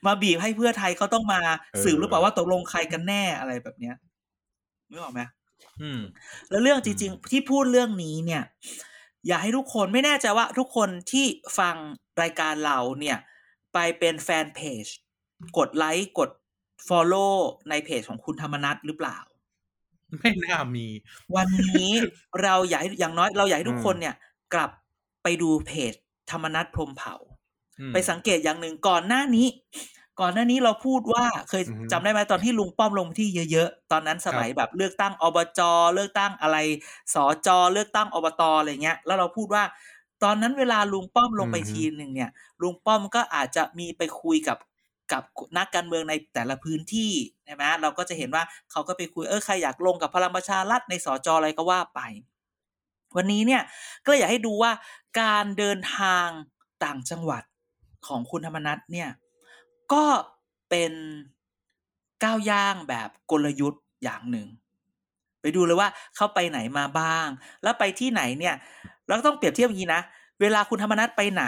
[0.06, 1.40] มาบีบให้เพื่อไทยเขาต้องมา
[1.72, 3.94] เออสืบหรือเปล่าว่าตกลงใครกันแน่อะไรแบบเนี้ย
[4.90, 5.20] นึกออกไหม
[5.82, 6.00] อืม
[6.50, 8.42] แล้วเรื่องจริง ๆ ที่พูดเรื่องนี้เนี่ย
[9.26, 11.26] อยากให้ทุกคนไม่แน่ใจว่าทุกคนที่
[11.58, 11.76] ฟัง
[12.22, 13.18] รายการเราเนี่ย
[13.72, 14.84] ไปเป็นแฟนเพจ
[15.58, 16.30] กดไลค์กด
[16.88, 17.34] Follow
[17.70, 19.18] ในเพจของคุณธรรมนัทหรือเปล่า
[20.18, 20.86] ไม่น่ามี
[21.36, 21.90] วันนี้
[22.42, 24.14] เราอยากให้อย่างน้อยเราอยากให้ทุกอืมคนเนี่ย
[24.54, 24.70] กลับ
[25.22, 25.94] ไปดูเพจ
[26.30, 27.16] ธรรมนัทพรหมเผ่า
[27.78, 29.46] อืมไปสังเกตอย่างหนึ่งก่อนหน้านี้
[30.20, 35.60] ก่อนหน้านี้เราพูดว่าเคยอือฮึจำได้ไหมตอนที่ลุงป้อมลงที่เยอะๆ ตอนนั้นสมัยแบบเลือกตั้งอบจ
[35.94, 36.56] เลือกตั้งอะไร
[37.14, 39.64] สอจเลือกตั้งอบตอะไรเงี้ย แล้วเราพูดว่า
[40.24, 42.30] ตอนนั้นเวลาลุงป้อมลงไปทีหนึ่งเนี่ย
[42.62, 44.58] ลุงป้อมก็อาจจะมีไปคุยกับ
[45.12, 45.22] กับ
[45.58, 47.12] นักการเมืองในแต่ละพื้นที่
[47.44, 52.00] ใช่ไหมเราก็จะเห็นว่าเขาก็ไปคุยเออใครอยากลงกับพลังประชารัฐในสจอะไรก็ว่าไป
[53.16, 53.62] วันนี้เนี่ย
[54.04, 54.72] ก็เลยอยากให้ดูว่า
[55.20, 56.28] การเดินทาง
[56.84, 57.42] ต่างจังหวัด
[58.06, 59.10] ของคุณธรรมนัฐเนี่ย
[59.92, 60.04] ก็
[60.70, 60.92] เป็น
[62.24, 64.48] ก้าวย่างแบบกลยุทธ์อย่างหนึ่ง
[65.40, 67.28] ไปดูเลยว่าเขาไปไหนมาบ้าง
[67.62, 68.54] แล้วไปที่ไหนเนี่ย
[69.06, 70.02] เราต้องเปรียบเทียบอย่างนี้นะ
[70.40, 71.44] เวลาคุณธรรมนัฐไปไหน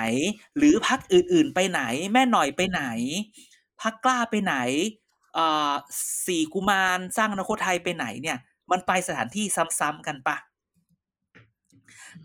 [0.56, 2.82] หรือพักอื่น ๆ ไปไหน แม่หน่อยไปไหน
[3.80, 4.54] พักกล้าไปไหน
[5.38, 5.72] อ่อ
[6.26, 8.38] สี่กุมารสร้างอนาคตไทยไปไหนเนี่ย
[8.70, 9.46] มันไปสถานที่
[9.78, 10.36] ซ้ำๆกันปะ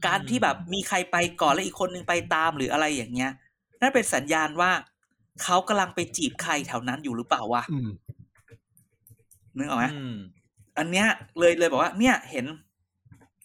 [0.06, 3.32] การที่แบบมีใครไปก่อนแล้วอีกคนนึงไปตามหรืออะไรอย่างเงี้ย
[3.82, 4.72] นั่นเป็นสัญญาณว่า
[5.44, 7.90] เขากำลังไปจีบใครแถวนั้นอยู่หรือเปล่าวะอืม
[9.58, 10.16] นึกออกไหมอืม
[10.78, 11.08] อันเนี้ย
[11.40, 12.46] เลยเลยบอกว่า เนี่ยเห็น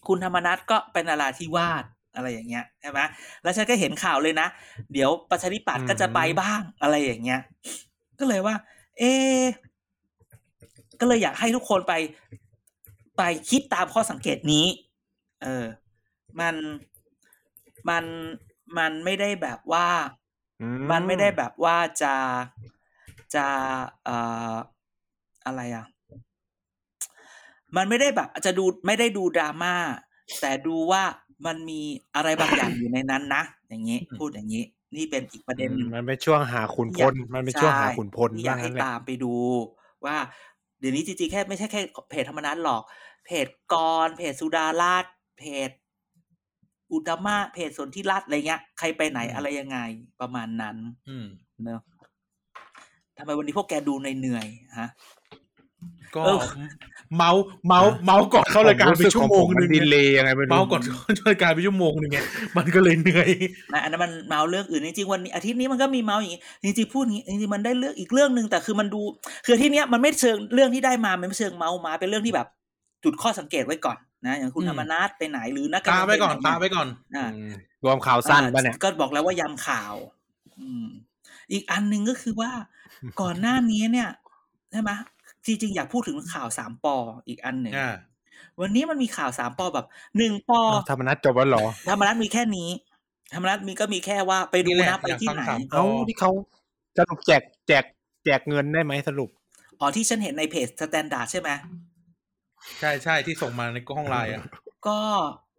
[0.08, 3.00] คุณธรรมนัทก็เป็นนาราธิวาสอะไรอย่างเงี้ยใช่ไหม
[3.42, 4.48] แล้วฉันก็เห็นข่าวเลยนะ
[4.92, 7.40] เดี๋ยวประชาธิปัตย์ก็จะไปบ้างอะไรอย่างเงี้ย
[8.18, 8.54] ก็เลยว่า
[8.98, 9.44] เอะ
[11.00, 11.94] ก็เลยอยากให้ทุกคนไป
[13.16, 14.66] ไปคิดตามข้อสังเกตนี้
[15.42, 15.64] เออ
[16.40, 16.54] มัน
[17.88, 18.04] มัน
[18.78, 19.88] มันไม่ได้แบบว่า
[20.60, 22.14] อืมันไม่ได้แบบว่าจะ
[23.34, 23.46] จะ
[24.04, 24.16] เอ่
[24.52, 24.54] อ
[25.46, 25.84] อะไรอะ
[27.76, 29.74] มันไม่ได้แบบจะดูไม่ได้ดูดราม่า
[30.40, 31.02] แต่ดูว่า
[31.46, 31.80] มันมี
[32.14, 34.64] อะไรบางอย่างอยู่ในนั้นนะอย่างนี้ พูดอย่างนี้
[34.96, 39.34] นี่เป็นอีกประเด็นหนึ่งมันเป็นช่วงหาขุนพลมันเป็นช่วงหาขุนพลที่อยากว่าให้งั้นแหละตามไปดู
[40.04, 40.16] ว่า
[40.78, 42.82] เดี๋ยวนี้จริงๆแค่ไม่ใช่แค่เพจธรรมนัฐหรอก
[43.24, 43.74] เพจก
[44.06, 45.04] รเพจสุดาราช
[45.38, 45.70] เพจ
[46.94, 49.78] อุตมะเพจสนธิรัตน์อะไรเงี้ย ใครไปไหนอืมอะไรยังไง
[50.20, 50.76] ประมาณนั้น
[51.08, 51.26] อืม
[51.62, 51.80] เนอะ
[53.18, 54.88] ทำไมวันนี้พวกแกดูเหนื่อยๆฮะ
[56.16, 56.38] ก็เออ
[57.16, 62.18] เมาส์เมาส์เมาส์ก่อนเข้ารายการไปชั่วโมงผหนึ่งดีเลยยังไงไม่รู้เมาส์ก่อนเข้ารายการไปชั่วโมงหนึ่งไง
[62.56, 63.30] มันก็เลยเหนื่อย
[63.72, 69.00] นะอันนั้นมันเมาเรื่องอื่นจริงๆวันนี้อาทิตย์นี้มันก็มีเมาอย่างนี้จริงๆพูดอย่างนี้จริงๆมันได้เรื่องอีกเรื่องหนึ่งแต่คือมันดู
[69.44, 72.46] คืออาที่เนี้ยมันไม่เชิงเรื่องที่ได้มามันไม่เชิงเมามาเป็นเรื่องที่แบบ
[73.04, 77.52] จุดข้อสังเกตไว้ก่อน นะอย่างคุณอืมธรรมนัฐไปไหนหรือนักการตาเมืองไปก่อนหตาไปก่อนอ่าอืม
[77.84, 79.94] รวมข่าวสั้นปะเนี่ยอ่าก็บอกแล้วว่ายำข่าว
[80.60, 80.86] อืม
[81.52, 82.50] อีกอันหนึ่งก็คือว่า
[83.20, 84.08] ก่อนหน้านี้เนี่ย
[84.72, 84.90] ใช่ไหม
[85.46, 86.96] จริงๆอยากพูดถึงข่าวสามปอ
[87.28, 87.94] อีกอันหนึ่งอ่า
[88.60, 89.86] วันนี้มันมีข่าวสามปอแบบ
[90.18, 92.70] หนึ่งปออ้าวธรรมนัฐจบแล้วเหรอธรรมนัฐมีแค่นี้
[93.34, 96.30] ธรรมนัฐมีก็มีแค่ว่าไปดูนี่แหละนะไปที่ไหนอยากฟังสามเอาที่เขา
[96.98, 97.84] สรุปแจกแจก
[98.24, 99.30] แจกเงินได้ไหมสรุป
[99.80, 101.50] อ๋อที่ฉันเห็นในเพจ Standard ใช่ไหม
[102.80, 104.42] ใช่ใช่ที่ส่งมาในห้องไลน์อะ
[104.86, 104.98] ก็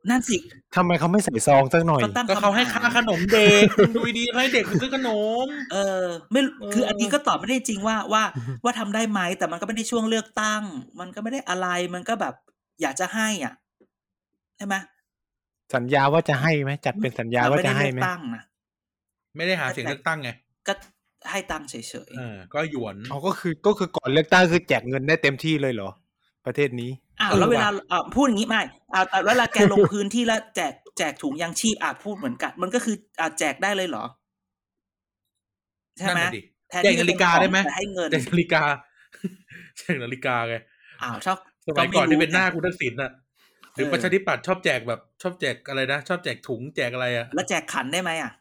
[0.10, 0.38] นั่นสิ
[0.76, 5.10] ทำไมเขาไม่ใส่ซองสักหน่อย ก็ตั้งก็เขาให้ำถค่ามขนมเด็กคุณดูดีๆเขาให้เด็กไปซื้อขน
[5.46, 8.24] ม เออ ไม่เออคืออันนี้ก็ตอบไม่ได้จริงว่าว่า
[8.64, 10.64] ว่าทำได้ไหมแต่มันก็ไม่ได้ช่วงเลือกตั้ง
[11.00, 12.34] มันก็ไม่ได้อะไรมันก็แบบ
[12.82, 13.54] อยากจะให้อะ
[14.58, 14.76] ใช่ไหม
[15.76, 18.44] สัญญาว่าจะให้ไหมจัดเป็นสัญญาว่าจะให้ไหมนไม่ได้เลือกตั้งนะ
[19.38, 20.30] ไม่ได้หาเสียงเลือกตั้งไง
[20.68, 20.74] ก็
[21.32, 21.84] ให้ตังค์เฉย
[22.18, 25.90] เออก็หยวนอ๋อก็คือก็คือก่อนเลือกตั้งคือแจกเงินได้เต็มที่เลยเหรอ
[26.46, 28.62] ประเทศนี้ๆอ้าวเออแล้วเวลาว่ะอ่าพูดอย่างนี้ไม่
[28.94, 34.06] อ่าแต่เวลาแกลงพื้นที่แล้วแจกแจกถุงยังชีพอาจพูดเหมือนกัน มันก็คืออาจแจกได้เลยเหรอ
[35.98, 38.64] ใช่ไหมนั่นน่ะดิแทนแจกที่จะนาฬิกาได้ไหมแต่ให้เงินแจกนาฬิกา
[39.80, 40.56] แจกนาฬิกาไง
[41.04, 43.12] อ้าวชอบสมัยก่อนที่เป็นหน้าไรู้คุณทักษิณน่ะ
[43.76, 48.32] หรือเออประชาธิปัตย์ชอบแจกแบบ ชอบแจกอะไรนะชอบแจกถุงแจกอะไรอะแล้วแจกขันได้ไหมอะ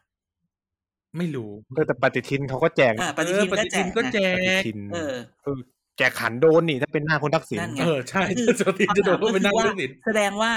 [1.17, 5.13] ไม่รู้เออแต่ปฏิทินเขาก็แจกอ่าปฏิเอทิอนปก็ฏิแจทิกนก็แจปฏิกทินเออ
[5.43, 5.59] เออ
[5.97, 10.51] แจกขันโดนนี่ถ้าเป็นหน้าคุณทักษิณนั่นไงเออใช่คือปฏิทินจะโดนว่าเป็นหน้าคุณทักษิณแสดงว่า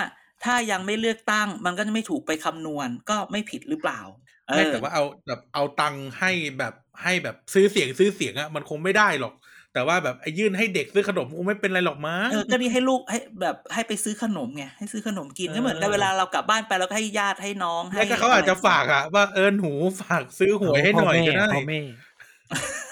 [0.44, 4.00] ถ้ายังไม่เลือกตั้ง มันก็จะไม่ถูกไปคำนวณก็ไม่ผิดหรือเปล่า
[4.48, 9.34] เอไม่อแต่ว่าเอาแบบเอาตังค์ให้แบบให้แบบซื้อเสียงซื้อเสียงอะมันคงไม่ได้หรอก
[9.74, 19.70] แต่ว่าแบบไอ้ยื่นให้เด็กซื้อขนมคงไม่เป็นไรหรอกมั้งเออก็นี่ให้ลูกให้แบบให้ไปซื้อขนมไงให้ซื้อขนมกินเออก็เหมือนกับเวลาเรากลับบ้านไปเราก็ให้ญาติให้น้องให้แล้วก็เขาอาจจะฝากอะว่าเออหนู
[20.00, 21.80] ฝากซื้อหวยให้หน่อยก็ได้พ่อแม่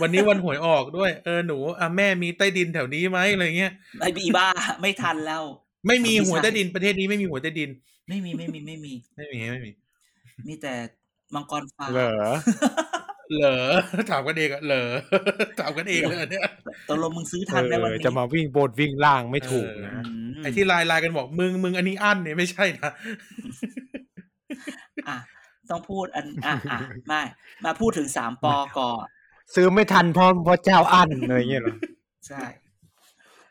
[0.03, 4.47] วันนี้วันหวยออกด้วย เออหนูอะแม่มีใต้ดินแถวนี้ไหมอะไรเงี้ยไอ้บีบ้า
[4.81, 5.42] ไม่ทันแล้ว
[5.87, 7.71] ไม่มีไม่ใช่หวยใต้ดินประเทศนี้ไม่มีหวยใต้ดิน
[8.09, 9.71] ไม่มีไม่มีไม่มี ไม่มีไม่มี
[10.49, 10.75] มีแต่
[11.35, 12.12] มังกรฟ้าเหรอ
[13.35, 13.59] เหรอ
[14.11, 14.83] ถามกันเองอะเหรอ
[15.61, 16.42] ถามกันเองเลยอันเนี่ย
[16.88, 22.90] ตกลงมึงซื้อทันไหมวันเออนี้จะมาวิ่งบนวิ่งล่างไม่ถูกเออนะอืมไอ้ที่ไลน์ไลน์กันบอกมึงมึงอันนี้อั้นเนี่ยไม่ใช่นะ
[25.09, 25.16] อะ
[25.71, 27.23] ต้องพูดอันอะอะไม่
[27.64, 29.07] มาพูดถึงสามปอก่อน
[29.55, 31.77] ซื้อไม่ทันเพราะเพราะเจ้าอั้นอะไรเงี้ยเหรอ
[32.27, 32.43] ใช่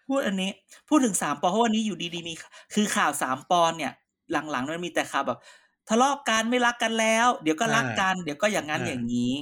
[0.08, 0.52] พูดอันนี้
[0.90, 2.34] พูดถึงสามปอเพราะวันนี้อยู่ดีๆมี
[2.74, 3.94] คือข่าวสามปอนเนี่ย
[4.32, 5.40] หลังๆมันมีแต่ข่าวแบบ
[5.90, 9.34] ทะเลาะกันไม่รักกันแล้ว เดี๋ยวก็รักอ่ากัน เดี๋ยวก็อย่างนั้นอ่าอย่างนี้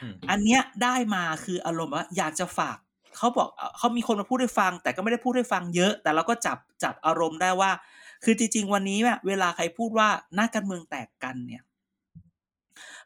[0.00, 2.76] อืมอันเนี้ยได้มาคืออารมณ์ว่าอยากจะฝาก
[3.16, 7.70] เขาบอกเอ่อเขามีคนมาพูดให้ฟัง แต่ก็ไม่ได้พูดให้ฟังเยอะ แต่เราก็จับจับอารมณ์ได้ว่า
[8.24, 11.62] คือจริง ๆ วันนี้เนี่ยเวลาใครพูดว่านักการเมืองแตกกันเนี่ย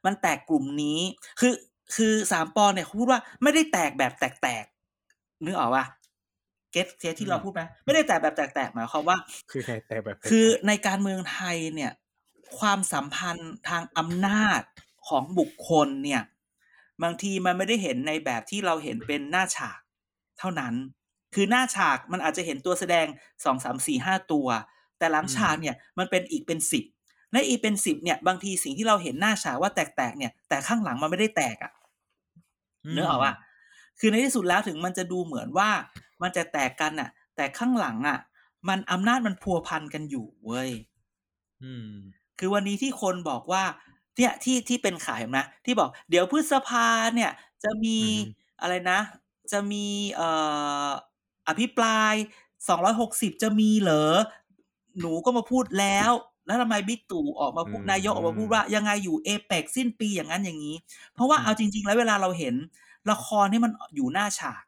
[0.04, 1.00] มันแตกกลุ่มนี้
[1.40, 1.52] คือ
[1.96, 5.86] คือสามปอเนี่ยเขาพูดว่าไม่ได้แตกแบบแตกๆนึกออกปะ
[6.72, 9.16] เก็ตเทที่เราพูดไหมไม่ได้แตกแบบแตกๆหมายความว่า
[9.50, 11.92] คือใครแต่แบบคือในการเมืองไทยเนี่ย
[12.58, 14.62] ความสัมพันธ์ทางอำนาจ
[15.08, 16.22] ของบุคคลเนี่ย
[17.02, 19.78] บางทีมันไม่ได้เห็นในแบบที่เราเห็นเป็นหน้าฉาก
[20.38, 20.74] เท่านั้น
[21.34, 23.06] คือหน้าฉากมันอาจจะเห็นตัวแสดง
[23.44, 24.48] สองสามสี่ห้าตัว
[24.98, 26.84] แต่หลังฉากเนี่ยมันเป็นอีกเป็นสิบ
[27.32, 31.72] และอีกเป็นสิบเนี่ยบางทีสิ่งที่เราเห็นหน้าฉากว่าแตกๆเนี่ย แต่ข้างหลังมันไม่ได้แตกอะ
[32.92, 33.32] เนื้อออกว่า
[33.98, 35.70] คือในที่สุดแล้วถึงมันจะดูเหมือนว่า
[36.22, 38.18] มันจะแตกกันน่ะ แต่ข้างหลังอะ
[38.68, 40.70] มันอำนาจมันพัวพันกันอยู่เว้ย
[41.62, 41.88] อืม
[42.38, 43.64] คือวันนี้ที่คนบอกว่า
[44.16, 47.30] เนี่ยที่ที่เป็นขายเห็นไหมที่บอก เดี๋ยวพฤษภาเนี่ย
[47.64, 48.22] จะมีอืม
[48.60, 49.00] อะไรนะ
[49.52, 50.28] จะมีเอ่
[50.86, 50.90] อ
[51.48, 52.14] อภิปราย
[52.68, 54.12] สองร้อยหกสิบจะมีเหรอ
[55.00, 56.12] หนูก็มาพูดแล้ว
[56.46, 60.76] แล้วทำไมบิ๊กตู่ออกมาพูดอืมนายกออกมาพูดว่ายังไงอยู่เอเปกสิ้นปีอย่างนั้นอย่างนี้
[61.14, 62.54] เพราะว่าอืมเอาจริง ๆ แล้วเวลาเราเห็น
[63.10, 64.62] ละครที่มันอยู่หน้าฉาก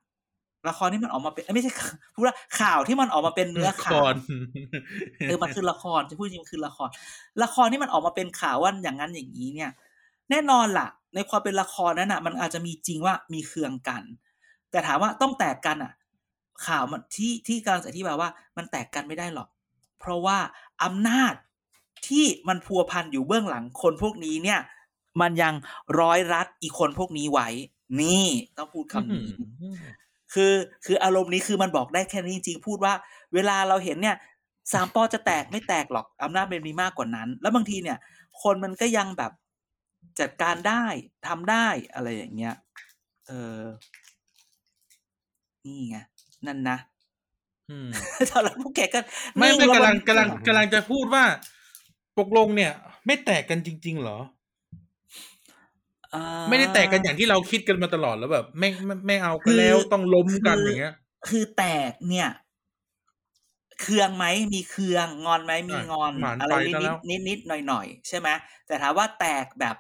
[0.69, 1.73] ละครที่มันออกมาเป็นเอ้ยไม่ใช่
[2.15, 4.17] พูดว่าข่าวที่มันออกมาเป็นเนื้อข่าวก่อน
[5.27, 6.89] เออมันคือละครจะพูดจริงมันคือละคร
[7.43, 9.71] ละครที่มันออกมาเป็นข่าวว่าอย่างนั้นอย่างนี้เนี่ย
[10.31, 14.03] แน่นอนล่ะ ในความเป็นละครนั้นอะ มันอาจจะมีจริงว่ามีเคืองกัน
[14.71, 15.93] แต่ถามว่าต้องแตกกันอะ
[16.67, 19.49] ข่าวมันที่ที่กำลังจะอธิบายว่ามันแตกกันไม่ได้หรอก
[20.01, 20.39] เพราะว่า
[20.85, 21.35] อำนาจ
[22.09, 24.61] ที่มันพัวพันอยู่เบื้องหลังคนพวกนี้เนี่ย
[25.21, 25.55] มันยัง
[26.01, 27.49] ร้อยรัดอีกคนพวกนี้ไว้
[28.01, 28.27] นี่
[28.59, 29.29] ต้องพูดคำนี้
[30.33, 30.53] คือ
[30.85, 32.95] คืออารมณ์นี้คือมันบอกได้แค่นี้จริงๆพูดว่า
[33.35, 34.17] เวลาเราเห็นเนี่ย
[34.73, 37.99] สามปอจะแตกไม่แตกหรอกอำนาจมันมีมากกว่านั้น แล้วบางทีเนี่ย
[38.43, 39.33] คนมันก็ยังแบบ
[40.21, 40.85] จัดการได้
[41.27, 42.55] ทำได้อะไรอย่างเงี้ย
[43.27, 43.61] เออ
[45.65, 45.99] นี่ไง
[46.47, 46.79] นั่นนะ
[47.71, 47.89] อืม
[48.31, 49.01] ตอนนั้นพวกแกก็
[49.37, 51.25] ไม่นิ่ไม่แวกำลังมันกำลังกำลังจะพูดว่า
[52.19, 52.73] ตกลงเนี่ย
[53.07, 54.19] ไม่แตกกันจริง ๆ เหรอ
[56.13, 60.93] อ่าไม่ได้แตกกันอย่างที่เราคิดกันมาตลอดแล้วแบบไม่ไม่ไม่เอากันแล้วต้องล้มกันอย่างเงี้ย
[61.27, 62.29] คือแตกเนี่ย
[63.81, 64.25] เคืองไหม
[64.55, 68.29] มีเคืองงอนไหมมีงอนหมานอะไรไปนิดซะแล้นิดวนิดนิดหน่อยหน่อยๆใช่ไหม
[68.67, 69.77] แต่ถามว่าแตกแบบ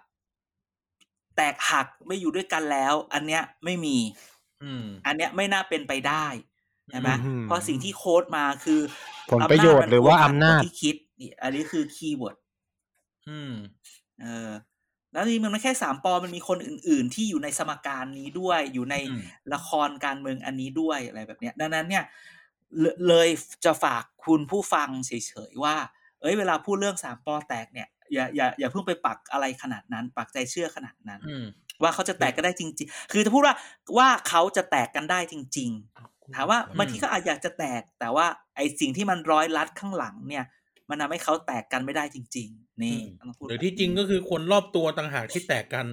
[1.36, 3.96] แตกหักไม่อยู่ด้วยกันแล้ว อันเนี้ยไม่มี
[4.62, 6.26] อืม อันเนี้ยไม่น่าเป็นไปได้
[6.90, 8.80] ใช่ไหมอืมเพราะสิ่งที่ quote มาคือ
[9.30, 12.36] ผลประโยชน์หรือว่าอำนาจที่คิดนี่อันนี้คือ keyword
[13.28, 13.52] อืม
[14.22, 14.50] เออ
[15.12, 19.20] แล้วนี่มันไม่แค่สามปอมันมีคนอื่น ๆ ที่อยู่ในสมการนี้ด้วยอยู่ในอืม
[19.54, 22.04] ละครการเมืองอันนี้ด้วยอะไรแบบเนี้ย ดังนั้นเนี่ย
[22.80, 23.28] เลเลย
[23.64, 25.12] จะฝากคุณผู้ฟังเฉ
[25.50, 25.76] ยๆว่า
[26.20, 31.46] เอ้ยเวลาพูดเรื่องสามปอแตกเนี่ยอย่าอย่าอย่าเพิ่งไปปักอะไรขนาดนั้น ปักใจเชื่อขนาดนั้นอืม
[31.82, 33.54] ว่าเขาจะแตกกันได้จริง ๆ คือจะพูดว่า
[33.98, 35.70] ว่าเขาจะแตกกันได้จริง
[36.02, 40.44] ๆ ถามว่าบางทีเขาอาจอยากจะแตก แต่ว่าไอสิ่งที่มันร้อยลัดข้างหลังเนี่ย
[40.90, 45.86] มันทำให้เขาแตกกันไม่ได้จริง ๆ นี่อืมต้องพูดหรือที่จริงก็คือคนรอบตัวต่างหากที่แตกกัน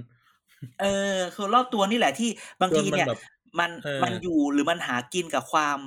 [0.82, 2.30] เออคือรอบตัวนี่แหละที่
[2.62, 3.20] บางทีเนี่ยจนมันแบบ
[3.60, 5.78] มันเออมันอยู่หรือมันหากินกับความ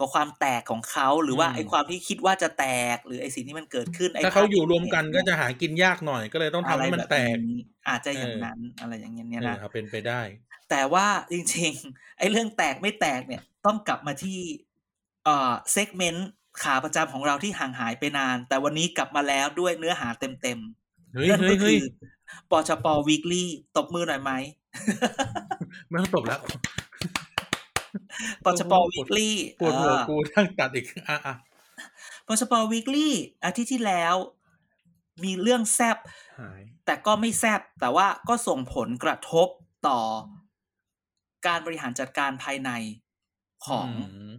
[0.00, 7.58] กับความแตกของเขาหรือว่าอืมไอความที่คิดว่าจะแตกหรือไอสิ่งที่มันเกิดขึ้นไถ้าเขาอยู่ภพที่รวมกันเห็ก็จะหากินยากหน่อยก็เลยต้องทำให้มันแตกอะไรบบนี้
[7.88, 10.20] อาจจะอย่างเออนั้นอะไรอย่างเงี้ยเนี่ยเออนะครับเป็นไปได้
[10.70, 14.38] แต่ว่าจริงๆ ไอ้เรื่องแตกไม่แตกเนี่ยต้องกลับมาที่
[15.24, 16.28] เอ่อเซกเมนต์
[16.62, 20.60] ขาประจำของเราที่ห่างหายไปนาน แต่วันนี้กลับมาแล้วด้วยเนื้อหาเต็ม
[21.14, 21.78] เฮ้ยๆนั่นเฮ้ก็ยคืเฮ้ยอ
[22.50, 24.32] ปชปวีคลี่ตบมือหน่อยไหม
[25.88, 26.40] ไม่ต้องตบแล้ว
[28.44, 31.34] ปชปวีคลี่ปวดหัวกูทั้งตัดอีกอะอะ
[32.26, 34.14] ปชปวีคลี่อาทิตย์ที่แล้ว
[35.24, 35.96] มีเรื่องแซบ
[36.40, 39.48] หายแต่ก็ไม่แซบแต่ว่าก็ส่งผลกระทบ
[39.88, 40.00] ต่อ
[41.46, 42.70] การบริหารจัดการภายใน
[43.66, 43.88] ของ
[44.28, 44.30] ม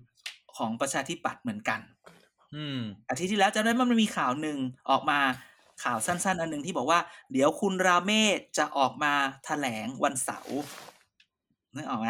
[0.57, 1.79] ของประชาธิปัตย์เหมือนกัน
[2.55, 4.57] อืมอาทิตย์ที่แล้วจำได้ว่ามันมีข่าวหนึ่ง
[4.89, 5.19] ออกมา
[5.83, 6.99] ข่าวสั้น ๆ อันหนึ่งที่บอกว่า
[7.31, 9.13] เดี๋ยวคุณราเมศจะออกมา
[9.45, 10.59] แถลงวันเสาร์
[11.75, 12.09] นึกออกไหม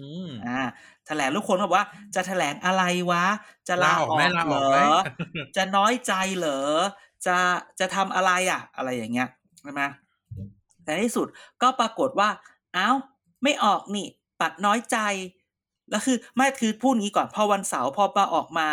[0.00, 0.60] อืมอ่า
[1.06, 3.24] แถลงลูกคนบอกว่า จะแถลงอะไรวะ
[3.68, 4.94] จะลาลาอออกอกไหมลาอเหรอกไหมอ
[5.56, 6.60] จะน้อยใจเหรอ
[7.26, 7.36] จะ
[7.80, 9.28] จะทำอะไรอะ อะไรอย่างเงี้ย
[9.60, 9.82] ใช่ไหม
[10.84, 11.26] แต่ในที่สุด
[11.62, 12.28] ก็ปรากฏว่า
[12.74, 12.88] เอ้า
[13.42, 14.06] ไม่ออกนี่
[14.40, 14.98] ปัดน้อยใจ
[15.90, 18.68] แล้วคือไม่คือพูดงี้ก่อนพอวันเสาร์พอมาออกมา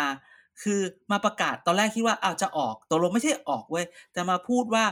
[0.62, 0.80] คือ
[1.10, 4.84] มาประกาศตอนแรกคิดว่าอ้าวจะออกตกลงไม่ใช่ออกเว้ยแต่มาพูดว่า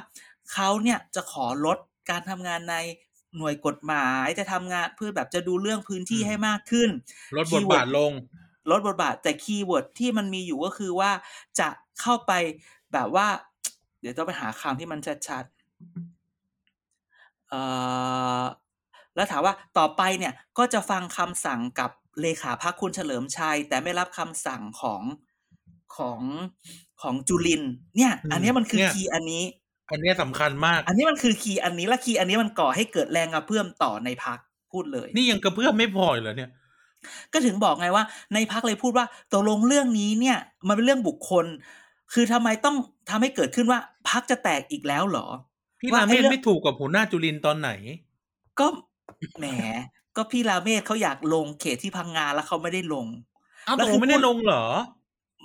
[0.52, 1.78] เขาเนี่ยจะขอลด
[2.10, 2.76] การทำงานใน
[3.38, 6.88] หน่วยกฎหมายจะทำงานเพื่อแบบจะดูเรื่องพื้นที่อืมให้มากขึ้น
[7.36, 8.12] ลดบทบาทลง
[8.70, 11.10] ลดบทบาทแต่ keyword ที่มันมีอยู่ก็คือว่า
[11.58, 11.68] จะ
[12.00, 12.32] เข้าไป
[12.92, 13.26] แบบว่า
[14.00, 15.50] เดี๋ยวต้องไปหาคำที่มันชัดๆ
[17.48, 17.62] เอ่
[18.40, 18.42] อ
[19.14, 21.90] แล้วถามว่าต่อไปเนี่ยก็จะฟังคำสั่งกับ
[22.20, 25.02] เลขาพรรคคุณเฉลิมชัย แต่ไม่รับคำสั่งของ
[25.96, 26.20] ของ
[27.02, 29.42] ของจุลินทร์เนี่ย อันเนี้ยมันคือเนี่ย key อันนี้
[29.92, 34.38] อันเนี้ยสำคัญมาก อันนี้มันคือ key อันนี้และ key อันนี้มันก่อให้เกิดแรงกระเพื่อมต่อในพรรค
[34.72, 36.50] พูดเลย นี่ยังกระเพื่อมไม่พอเหรอเนี่ย
[37.32, 41.46] ก็ถึงบอกไงว่า ในพักเลยพูดว่าตกลงเรื่องนี้เนี่ย มันเป็นเรื่องบุคคล
[42.12, 42.76] คือทำไมต้อง
[43.10, 45.26] ทำให้เกิดขึ้นว่าพักจะแตกอีกแล้วเหรอ
[45.80, 47.70] พี่ว่าราเมไอ้ศเรื่องไม่ถูกกับหัวหน้าจุลินตอนไหน
[48.60, 48.66] ก็
[49.38, 49.46] แหม
[50.16, 53.06] ก็พี่ราเมศเขาอยากลงเขตที่พังงาแล้วเขาไม่ได้ลง
[53.64, 54.64] เอ้าแล้วตกคือลงไม่ได้พูดลงเหรอ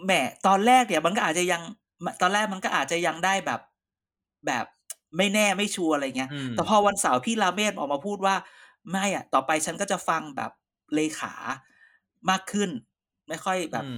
[0.06, 0.12] แหม
[0.48, 1.62] ตอนแรกเนี่ยมันก็อาจจะยัง
[2.22, 3.60] ตอนแรกมันก็อาจจะยังได้แบบ
[4.48, 4.66] แบบ
[5.18, 8.36] ไม่แน่ไม่ชัวร์อะไรเงี้ยอืมแต่พอวันเสาร์พี่ราเมศออกมาพูดว่า
[8.92, 10.52] ไม่อะ ต่อไปฉันก็จะฟังแบบ
[10.96, 11.34] เลขา
[12.30, 12.70] มากขึ้น
[13.28, 13.98] ไม่ค่อยแบบอืม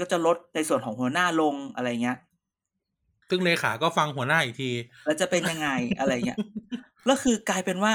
[0.00, 2.18] ก็จะลดในส่วนของหัวหน้าลงอะไรเงี้ย
[3.28, 4.70] ซึ่งเลขาก็ฟังหัวหน้าอีกที
[5.04, 6.40] แล้วจะเป็นยังไงอะไรเงี้ย
[7.06, 7.94] แล้วคือกลายเป็นว่า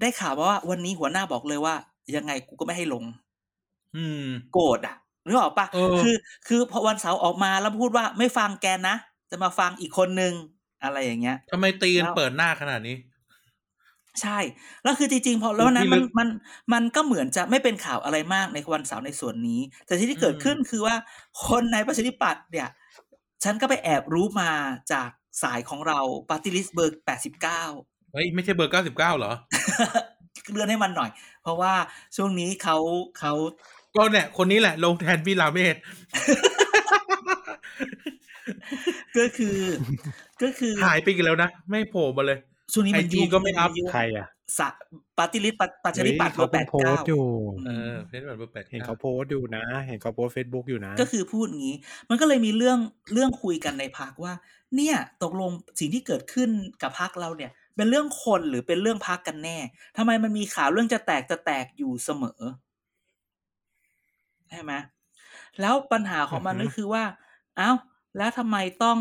[0.00, 1.74] ได้ข่าวมาว่าวันนี้หัวหน้าบอกเลยว่า
[2.16, 3.04] ยังไงกูก็ไม่ให้ลง
[3.94, 6.14] อืม โกรธอะนึกออกปะเออคือ
[6.48, 8.96] คือพอวันเสาร์ออกมาแล้วพูดว่าไม่ฟังแกนะ
[9.30, 10.32] จะมาฟังอีกคนนึง
[10.84, 12.96] อะไรอย่างเงี้ยทำไมตีกันแล้วเปิดหน้าขนาดนี้
[14.20, 14.38] ใช่
[14.82, 16.28] แล้วคือจริงๆพอแล้ววันนั้นพี่มัลึนกมัน
[16.72, 20.96] มันก็เหมือนจะไม่เป็นข่าวอะไรมากในวันเสาร์ในส่วนนี้ แต่ที่ที่เกิดอืมขึ้นคือว่า
[21.46, 22.68] คนในประชาธิปัตย์เนี่ย
[23.44, 24.50] ฉันก็ไปแอบรู้มา
[24.92, 25.10] จาก
[25.42, 27.62] สายของเรา party list เบอร์แปดสิบเก้า
[28.12, 29.32] เฮ้ยไม่ใช่เบอร์เก้าสิบเก้าเหรอ
[30.52, 31.10] เลื่อนให้มันหน่อย
[31.42, 31.74] เพราะว่า
[32.16, 32.76] ช่วงนี้เขา
[33.18, 33.32] เขา
[33.96, 35.76] ก็เนี่ย คนนี้แหละ ลงแทนพี่ราเมศ
[39.18, 39.56] ก็คือ
[40.42, 42.38] ก็คือหายไปอีกแล้วนะ ไม่โผล่มาเลย
[42.72, 44.26] ช่วงนี้มัน IG ยุ่งก็ไม่อัพยุ่งใครอะ
[44.58, 44.68] สะ
[45.18, 47.24] ปาร์ติลิสประชาธิปัตย์เฮ้ยเบอร์แปเขาดเพิ่งโพสเก้าต์อยู่
[47.66, 51.76] เออเพจแบบเบอร์แปดเห็นเก้าเขาโพสต์อยู่นะ เห็นเขาโพสเฟซบุ๊กอยู่นะ ก็คือพูดงี้
[52.08, 52.78] มันก็เลยมีเรื่อง
[53.12, 54.34] เรื่องคุยกันในพักว่า
[54.76, 56.50] เนี่ยตกลงสิ่งที่เกิดขึ้น
[56.82, 59.58] กับพักเราเนี่ย เป็นเรื่องคนหรือเป็นเรื่องพักกันแน่
[59.96, 62.40] ทำไมมันมีข่าวเรื่องจะแตกจะแตกอยู่เสมอ
[64.50, 64.72] ใช่ไหม
[65.60, 67.04] แล้วปัญหาของมันอือฮึก็คือว่า
[67.56, 67.70] เอ้า
[68.16, 68.98] แล้วทำไมต้อง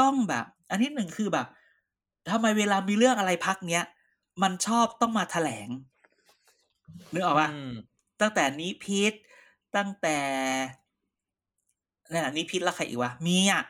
[0.00, 1.46] ต้องแบบ อันที่หนึ่งคือแบบ
[2.32, 3.84] ทำไมเวลามีเรื่องอะไรพักเนี้ย
[4.42, 5.68] มันชอบต้องมาแถลง
[7.12, 7.70] นึกออกปะอืม
[8.20, 9.12] ตั้งแต่นี้พีท
[9.76, 10.18] ตั้งแต่
[12.10, 13.62] นั่นแหละนี้พีทแล้วใครอีกวะมีอะ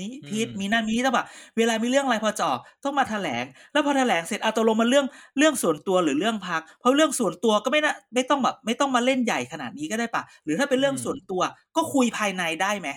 [0.00, 5.06] นี้พีทอืมมีนั่นมีนี่ต้องแบบเวลามีเรื่องอะไรพอจะออกต้องมาแถลง แล้วพอแถลงเสร็จเอาตกลงมันเรื่อง
[5.38, 11.42] เรื่องส่วนตัวหรือเรื่องพัก เพราะเรื่องส่วนตัวก็ไม่น่าไม่ต้องแบบไม่ต้องมาเล่นใหญ่ขนาดนี้ก็ได้ปะหรือถ้าเป็นเรื่องส่วนตัว
[11.76, 12.88] ก็คุยภายในได้ไหม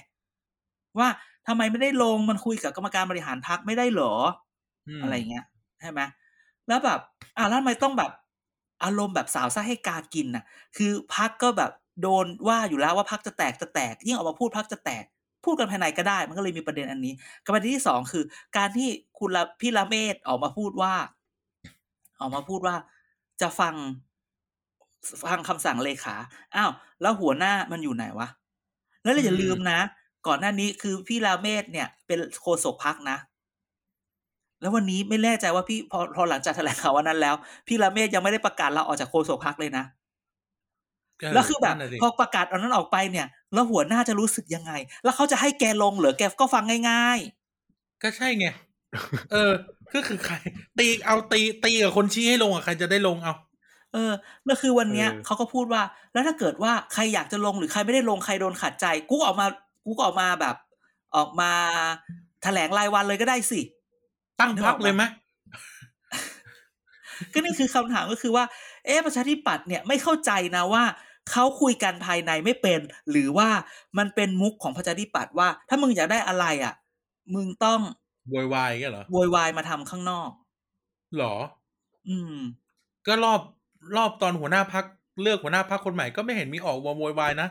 [1.00, 1.10] ว่า
[1.48, 4.14] ทำไมไม่ได้ลงมันคุยกับกรรมการบริหารพักไม่ได้เหรอ
[5.00, 5.46] มอะไรเงี้ย
[5.82, 6.02] ใช่ไหม
[6.68, 7.00] แล้วแบบ
[7.38, 8.12] อะแล้วทำไมต้องแบบ
[8.84, 10.44] อารมณ์แบบสาวซ่าให้กากินน่ะ
[10.78, 15.04] คือพักก็แบบโดนว่าอยู่แล้วว่าพักจะแตกจะแตก ยิ่งออกมาพูดพักจะแตก
[15.46, 18.24] พูดกันภายในก็ได้ มันก็เลยมีประเด็นอันนี้กับประเด็นที่สองคือ
[18.58, 20.94] การที่คุณละพี่ละเมศออกมาพูดว่า
[22.20, 22.76] ออกมาพูดว่า
[23.42, 23.76] จะฟัง
[25.24, 26.16] ฟังคำสั่งเลขา
[26.56, 28.28] อ้าว แล้วหัวหน้ามันอยู่ไหนวะ
[29.04, 29.80] แล้วเราอย่าลืมนะ
[30.28, 33.18] ก่อนหน้านี้คือพี่ลาเมศเนี่ยเป็นโฆษกพักนะ
[34.62, 37.36] แล้ววันนี้ไม่แน่ใจว่าพี่พอพอหลังจากแถลงข่าววันนั้นแล้ว
[37.68, 39.86] พี่ลาเมศยังไม่ได้ประกาศลาออกจากโฆษกพักเลยนะ
[41.20, 44.72] เออแล้วคือแบบนั่นน่ะสิพอประกาศอันนั้นออกไปเนี่ย แล้วหัวหน้าจะรู้สึกยังไง
[45.04, 47.20] แล้วเขาจะให้แกลงเหรือแกก็ฟังง่าย
[48.04, 48.48] ก็ใช่ไง
[49.32, 49.54] เออ
[49.94, 50.36] ก็คือใคร
[50.78, 54.12] ตีเอาตีตีกับคนชี้ให้ลงอะใครจะได้ลงเอาๆเออ
[54.46, 55.82] แล้วคือวันเนี้ยเออเขาก็พูดว่า
[56.14, 59.48] แล้วถ้าเกิดว่าใครอยากจะลงหรือใครไม่ได้ลงใครโดนขัดใจ กูก็ออกมา
[59.88, 60.56] กูก็ออกมาแบบ
[61.16, 61.52] ออกมา
[62.44, 63.62] แถลงรายวันเลยก็ได้สิ
[64.40, 65.04] ตั้งพักเลยไหม
[67.34, 68.46] ก็นี่คือคำถามก็คือว่า
[68.86, 70.84] เอ๊ะประชาธิปัตย์เนี่ยไม่เข้าใจนะว่า
[71.32, 72.80] เขาคุยกันภายในไม่เป็น
[73.12, 73.50] หรือว่า
[73.98, 76.74] มันเป็นมุกของประชาธิปัตย์ว่า ถ้ามึงอยากได้อะไรอะ
[77.36, 77.80] มึงต้อง
[78.30, 80.30] โวยวายอย่างเงี้ยเหรอโวยวายมาทำข้างนอก
[81.18, 81.36] หรอ
[82.10, 82.36] อืม
[83.08, 83.42] ก็รอบ
[83.96, 84.86] รอบตอนหัวหน้าพัก
[85.22, 87.48] เลือกหัวหน้าพักคนใหม่ก็ไม่เห็นมีออกวโวยวายนะ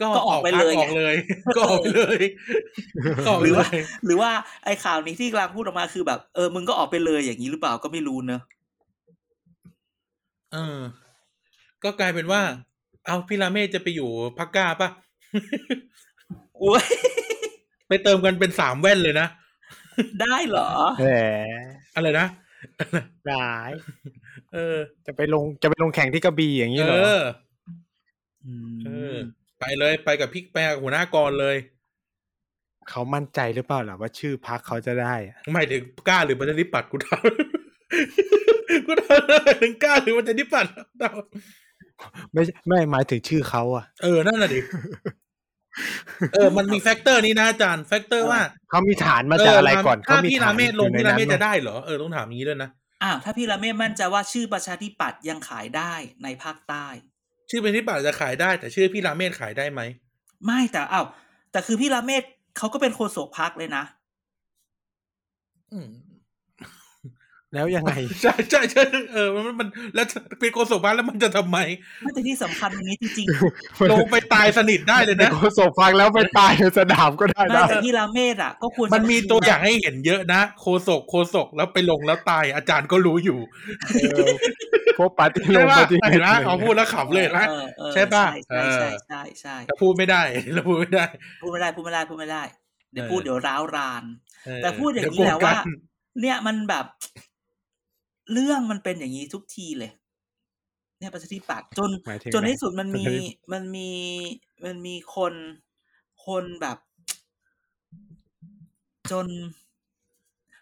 [0.00, 1.14] ก็ก็ออกไปเลยพรรคออกเลย
[1.56, 2.20] ก็ออกไปเลย
[3.26, 4.30] ก็ออกหไปรือเลว่ายหรือว่า
[4.64, 8.42] ไอ้ข่าวนี้ที่กำลังพูดออกมาคือแบบเออมึงก็ออกไปเลยอย่างนี้หรือเปล่าก็ไม่รู้เนอะ
[10.52, 10.80] เออ
[11.84, 12.42] ก็กลายเป็นว่า
[13.06, 14.08] เอาพี่ราเมศจะไปอยู่
[14.38, 14.88] พักกล้าปะ
[16.58, 16.84] โอ้ย
[17.88, 19.26] ไปเติมกันเป็นสามแว่นเลยนะ
[20.20, 20.70] ได้เหรอ
[21.00, 21.06] แหม
[21.94, 22.26] อะไรนะ
[23.30, 23.72] ร้าย
[24.54, 26.98] เออ จะไปลงจะไปลงแข่งที่กระบี่อย่างนี้เอเหรอ
[28.46, 28.48] อ
[28.86, 29.16] เออ
[29.60, 31.56] ไปเลยไปกับพี่ไปกับหัวหน้ากรเลย
[32.90, 37.24] เขามั่นใจหรือเปล่าล่ะว่าชื่อพักเขาจะได้อะหมายถึงกล้าหรือประชาธิปัตย์กูถาม
[38.86, 39.20] กูถาม
[39.62, 40.72] ถึงกล้าหรือประชาธิปัตย์
[42.32, 44.60] ไม่ใช่ไม่หมายถึงชื่อเขาอะ เออนั่นน่ะดิ
[46.34, 48.40] เออ มันมี factor นี้นะอาจารย์ factor ว่า
[48.70, 52.70] เขามีฐานมาจากอะไรก่อนถ้าเขามีพี่ฐราเมศลงอยู่ในพี่ราเมศนั้นจะได้เหรอเออต้องถามอย่างนี้ด้วยนะ
[53.02, 55.94] อ้าวถ้าพี่ราเมศมั่นใจว่าชื่อประชาธิปัตย์ยังขายได้
[56.24, 56.86] ในภาคใต้
[57.50, 59.80] ชื่อประชาธิปัตย์ขายได้ แต่ชื่อพี่ราเมศขายได้ไหม
[60.44, 61.06] ไม่แต่อ้าว
[61.52, 62.22] แต่คือพี่ละเมศ
[62.58, 63.84] เขาก็เป็นโฆษกพักเลยนะ
[65.72, 65.88] อืม
[67.54, 67.92] แล้วยังไง
[68.22, 68.82] ใช่ใช่ใช่
[69.12, 70.06] เออมันมันแล้ว
[70.40, 71.58] เป็นโกศกบ้านแล้วมันจะทำไม
[72.02, 73.26] ไม่แต่ที่สำคัญตรงนี้จริง
[73.92, 83.38] ลงไปตายสนิทได้เลยในนะโฆษกฟังแล้วไปตายในสนามก็ได้ๆไม่นะแต่พี่ละเมศอะก็ควรจะมันมีตัวอย่างให้เห็นเยอะนะโคศกโคศกแล้วไปลงแล้วตายอาจารย์ก็รู้อยู่
[84.02, 84.28] เออ
[84.98, 90.22] พวกปาร์ตี้ลใช่งป่ะปาร์ตี้เห็นไหมเขาพูดแล้วขำเลยนะออเออใช่ป่ะใช่ใช่เออใช่ใช่แต่พูดไม่ได้
[90.54, 91.04] แล้วพูดไม่ได้
[91.40, 92.42] พูดไม่ได้พูดไม่ได้พูดไม่ได้
[92.92, 94.04] เดี๋ยวเออพูดเดี๋ยวร้าวราน
[94.46, 95.78] เออแต่พูดอย่างนี้เดี๋แหละว่าโกรธกัน
[96.20, 96.86] เนี่ยมันแบบ
[98.32, 99.90] เรื่องมันเป็นอย่างนี้ทุกทีเลย
[100.98, 103.90] เนี่ยประชาธิปัตย์จนหมายถึงจนอะไรในที่สุดมันมีประชาธิมันมี
[104.64, 105.34] มันมีคน
[106.26, 106.78] คนแบบ
[109.10, 109.26] จน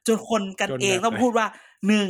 [0.07, 1.47] จนคนกันจนเองแบบต้องไหนพูดว่า
[1.89, 2.09] หนึ่ง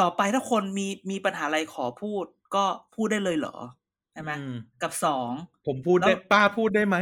[0.00, 2.24] ต่อไปถ้าคนมีมีปัญหาอะไรขอพูด
[2.54, 3.56] ก็พูดได้เลยเหรอ
[4.12, 5.30] ใช่ไหมอืมกับสอง
[5.66, 6.96] ผมพูดได้แล้วป้าพูดได้ไหม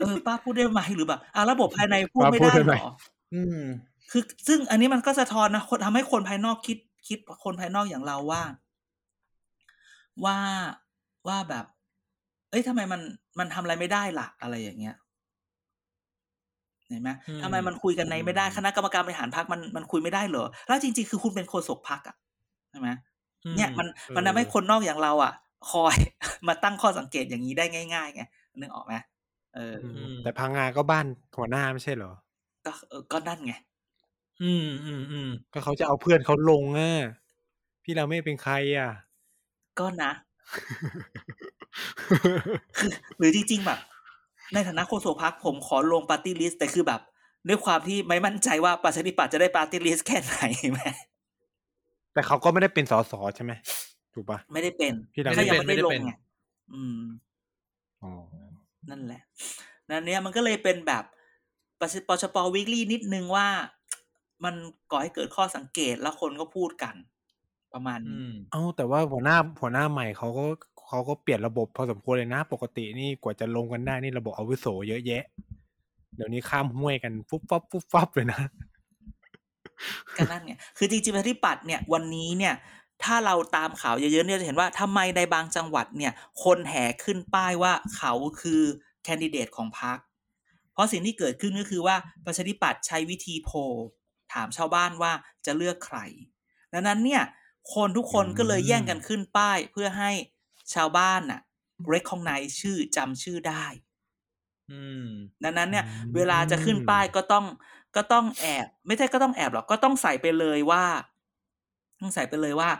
[0.00, 2.90] เออป้าพูดได้ไหมหรือแบบอะระบบภายในพูดป้าไม่พูดได้ได้ไหเหมรอ
[3.34, 3.60] อืม
[4.10, 6.78] คือซึ่งอันนี้มันก็สะท้อนนะคนทำให้คนภายนอกคิด
[7.10, 8.42] คิดคนภายนอกอย่างเราว่า
[10.24, 10.38] ว่า
[11.28, 11.64] ว่าแบบ
[12.50, 13.00] เอ้ยทำไมมัน
[13.38, 14.96] มันทำอะไรไม่ได้ล่ะ อะไรอย่างเงี้ย
[16.88, 22.16] เห็นไหมอืมทำไมมันคุยกันในไม่ได้คณะกรรมการบริหารพักมันมันคุยไม่ได้เหรอแล้วจริง ๆ คือคุณเป็นโฆษกพักอะ
[22.70, 22.88] ใช่ไหม
[23.56, 23.86] เนี่ยมัน
[24.16, 25.32] มันทำให้คนนอกอย่างเราอะ
[25.70, 25.96] คอย
[26.48, 28.22] มาตั้งข้อสังเกตอย่างนี้ได้ง่ายๆไง
[28.56, 28.94] นึกออกไหม
[29.54, 31.06] เอออมแต่พังงาก็บ้าน
[31.36, 32.12] หัวหน้าไม่ใช่เหรอ
[32.66, 33.54] ก็เออก็นั่นไง
[34.42, 36.92] อืมอืมอืมก็เขาจะเอาเพื่อนเขาลงอะ
[37.82, 38.90] พี่เราไม่เป็นใครอะ
[39.78, 40.12] ก็นะ
[42.78, 43.78] คือหรือจริงๆแบบ
[44.52, 47.00] ในฐานะโฆษกพรรคผมขอลง party list แต่คือแบบ
[47.48, 50.36] ด้วยความที่ไม่มั่นใจว่าประชาธิปัตย์จะได้ party list แค่ไหน
[50.72, 50.80] ไหม
[52.12, 53.52] แต่เขาก็ไม่ได้เป็นสสใช่ไหม
[54.14, 56.10] ถูกปะไม่ได้เป็นพี่ดำแค่ยังไม่ได้ลงไง
[56.74, 57.02] อืม
[58.02, 58.12] อ๋อ
[58.90, 59.22] นั่นแหละ
[59.90, 61.04] นั่นเนี้ยมันก็เลยเป็นแบบ
[61.80, 63.48] ปชปชปวิกฤตนิดนึงว่า
[64.44, 64.54] มัน
[64.90, 66.94] ก่อให้เกิดข้อสังเกตแล้วคนก็พูดกัน
[67.72, 70.44] ประมาณอืนี้มเอ้าแต่ว่าหัวหน้าหัวหน้าใหม่เขาก็
[70.88, 75.24] เขาก็เปลี่ยนระบบพอสมควรเลยนะ ปกตินี่กว่าจะลงกันได้นี่ระบบอาวุโสเยอะแยะ
[76.16, 78.40] เดี๋ยวนี้ข้ามห้วยกันฟุบฟับฟุบฟับเลยนะ
[80.16, 82.54] ก็นั่นไงคือจริงๆประชาธิปัตย์เนี่ยวันนี้เนี่ย
[83.02, 86.12] ถ้าเราตามข่าวเยอะๆเนี่ยจะเห็นว่าทำไมในบางจังหวัดเนี่ย
[86.44, 88.62] คนแห่ขึ้นป้ายว่าเขาคือ
[89.04, 89.98] แคนดิเดตของพรรค
[90.72, 93.56] เพราะสิ่งที่เกิดขึ้นก็คือว่าประชาธิปัตย์ใช้วิธีโพล
[94.32, 95.12] ถามชาวบ้านว่า
[95.46, 95.98] จะเลือกใคร
[96.72, 97.22] ดังนั้นเนี่ย
[97.74, 100.10] คนทุกคนก็เลยแย่งกันขึ้นป้ายเพื่อให้
[100.74, 101.40] ชาวบ้านน่ะ
[101.92, 103.64] recognize ชื่อจำชื่อได้
[104.70, 105.08] อืม
[105.44, 107.46] ดังนั้นเนี่ยอืมเวลาจะขึ้นป้ายก็ต้อง
[107.96, 110.84] ก็ต้องแอบ ไม่ใช่ก็ต้องแอบหรอกก็ต้องใส่ไปเลยว่า
[112.00, 112.70] ต้องใส่ไปเลยว่า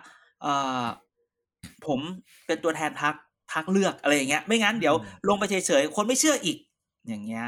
[0.42, 0.46] เอ
[0.82, 0.84] อ
[1.86, 2.00] ผม
[2.46, 3.14] เป็นตัวแทนพัก
[3.52, 6.58] พักเลือกอะไรอย่างเงี้ย ไม่งั้นเดี๋ยวอืมลงไปเฉยๆคนไม่เชื่ออีก
[7.08, 7.46] อย่างเงี้ย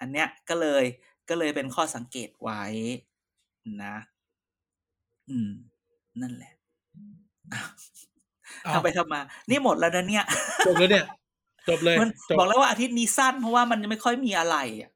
[0.00, 0.84] อันเนี้ยก็เลย
[1.28, 2.62] ก็เลยเป็นข้อสังเกตไว้
[3.84, 3.96] นะ
[5.30, 5.50] อืม
[6.20, 6.52] นั่นแหละ
[7.54, 7.68] อ้าว
[8.66, 9.20] อ้าวทำไปทำมา
[9.50, 10.24] นี่หมดแล้วนะเนี่ย
[10.66, 11.06] จบแล้วเนี่ย
[11.68, 14.90] จบเลยมันจบบอกแล้วว่าอาทิตย์นี้สั้นเพราะว่ามันยังไม่ค่อยมีอะไรอะ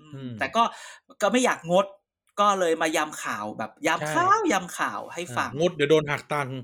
[0.00, 0.62] อืมอืมแต่ก็
[1.22, 1.86] ก็ไม่อยากงด
[2.40, 6.58] ก็เลยมายำข่าวแบบใช่ยำข่าวยำข่าวให้ฟังงดเดี๋ยวโดนหักตังค์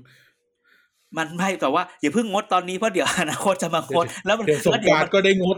[1.17, 5.57] มันไม่แต่ว่าอย่าเพิ่งงดตอนนี้เพราะเดี๋ยวอนาคตจะมางดแล้วมันเดี๋ยวสงแล้วกรารมันก็ได้งด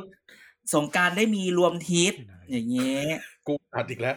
[0.74, 2.14] สงกรารได้มีรวมทิศ
[2.52, 3.16] อย่างเงี้ย
[3.48, 4.16] กูตัดอีกแล้ว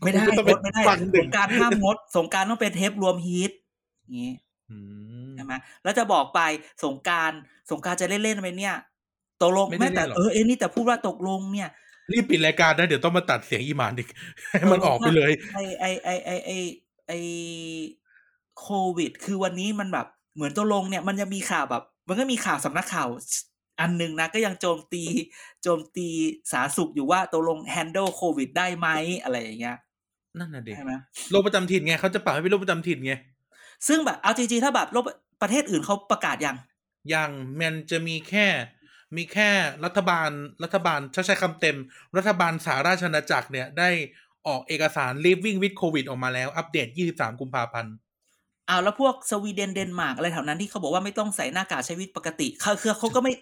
[0.00, 3.52] ไม่ได้กูต้องงไปดไม่ได้ฟังหสนึ่งงกรารห้ามงดสงกรารต้องเป็นเทปรวมฮิต
[4.02, 4.32] อย่างงี้
[4.70, 4.76] อื
[5.28, 6.40] มใช่ไหมแล้วจะบอกไป
[6.84, 7.32] สงกราร
[7.70, 8.76] สงกรารจะเล่นๆไหมเนี่ย
[9.42, 11.70] ตกลงไม่ได้แม้แต่เล่นหรอกเออเอ็นี่แต่พูดว่าตกลงเนี่ย
[12.12, 14.08] รีบปิดรายการนะเดี๋ยวต้องมาตัดเสียงอีหมานอีก
[14.50, 16.50] ให้มันออกไปเลยไอไอไอไอไอ
[17.08, 17.12] ไอ
[18.60, 23.08] โควิด คือวันนี้มันแบบเหมือนตัวลงเนี่ย มันจะมีข่าวแบบ มันก็มีข่าวสำนักข่าว
[23.82, 25.04] อันหนึ่งนะก็ยังโจมตี
[25.62, 26.08] โจมตี
[26.52, 28.88] สาธารณสุขอยู่ว่าตัวลง handle โควิดได้ไหม
[29.22, 29.76] อะไรอย่างเงี้ย
[30.38, 30.92] นั่นน่ะเด็กใช่ไหม
[31.30, 33.12] โรคประจำถิ่นไงเขาจะปรับให้เป็นโรคประจำถิ่นไง
[33.88, 35.04] ซึ่งแบบเอาจริงๆถ้าแบบโลก
[35.42, 36.56] ประเทศอื่นเขาประกาศยัง
[37.10, 37.30] อย่าง
[37.60, 38.46] มันจะมีแค่
[39.16, 39.50] มีแค่
[39.84, 40.30] รัฐบาล
[40.64, 41.76] รัฐบาลถ้าใช้คำเต็ม
[42.16, 43.90] รัฐบาลสหราชอาณาจักรเนี่ยได้
[44.46, 47.94] ออกเอกสาร living with covid ออกมาแล้ว อัปเดต 23 กุมภาพันธ์
[48.72, 53.32] อ้าวแล้วพวกสวีเดนเดนมาร์กอะไรแถวนั้นที่เขาบอกว่าไม่ต้องใส่หน้ากากใช้ชีวิตปกติเขาคือเขาก็ไม่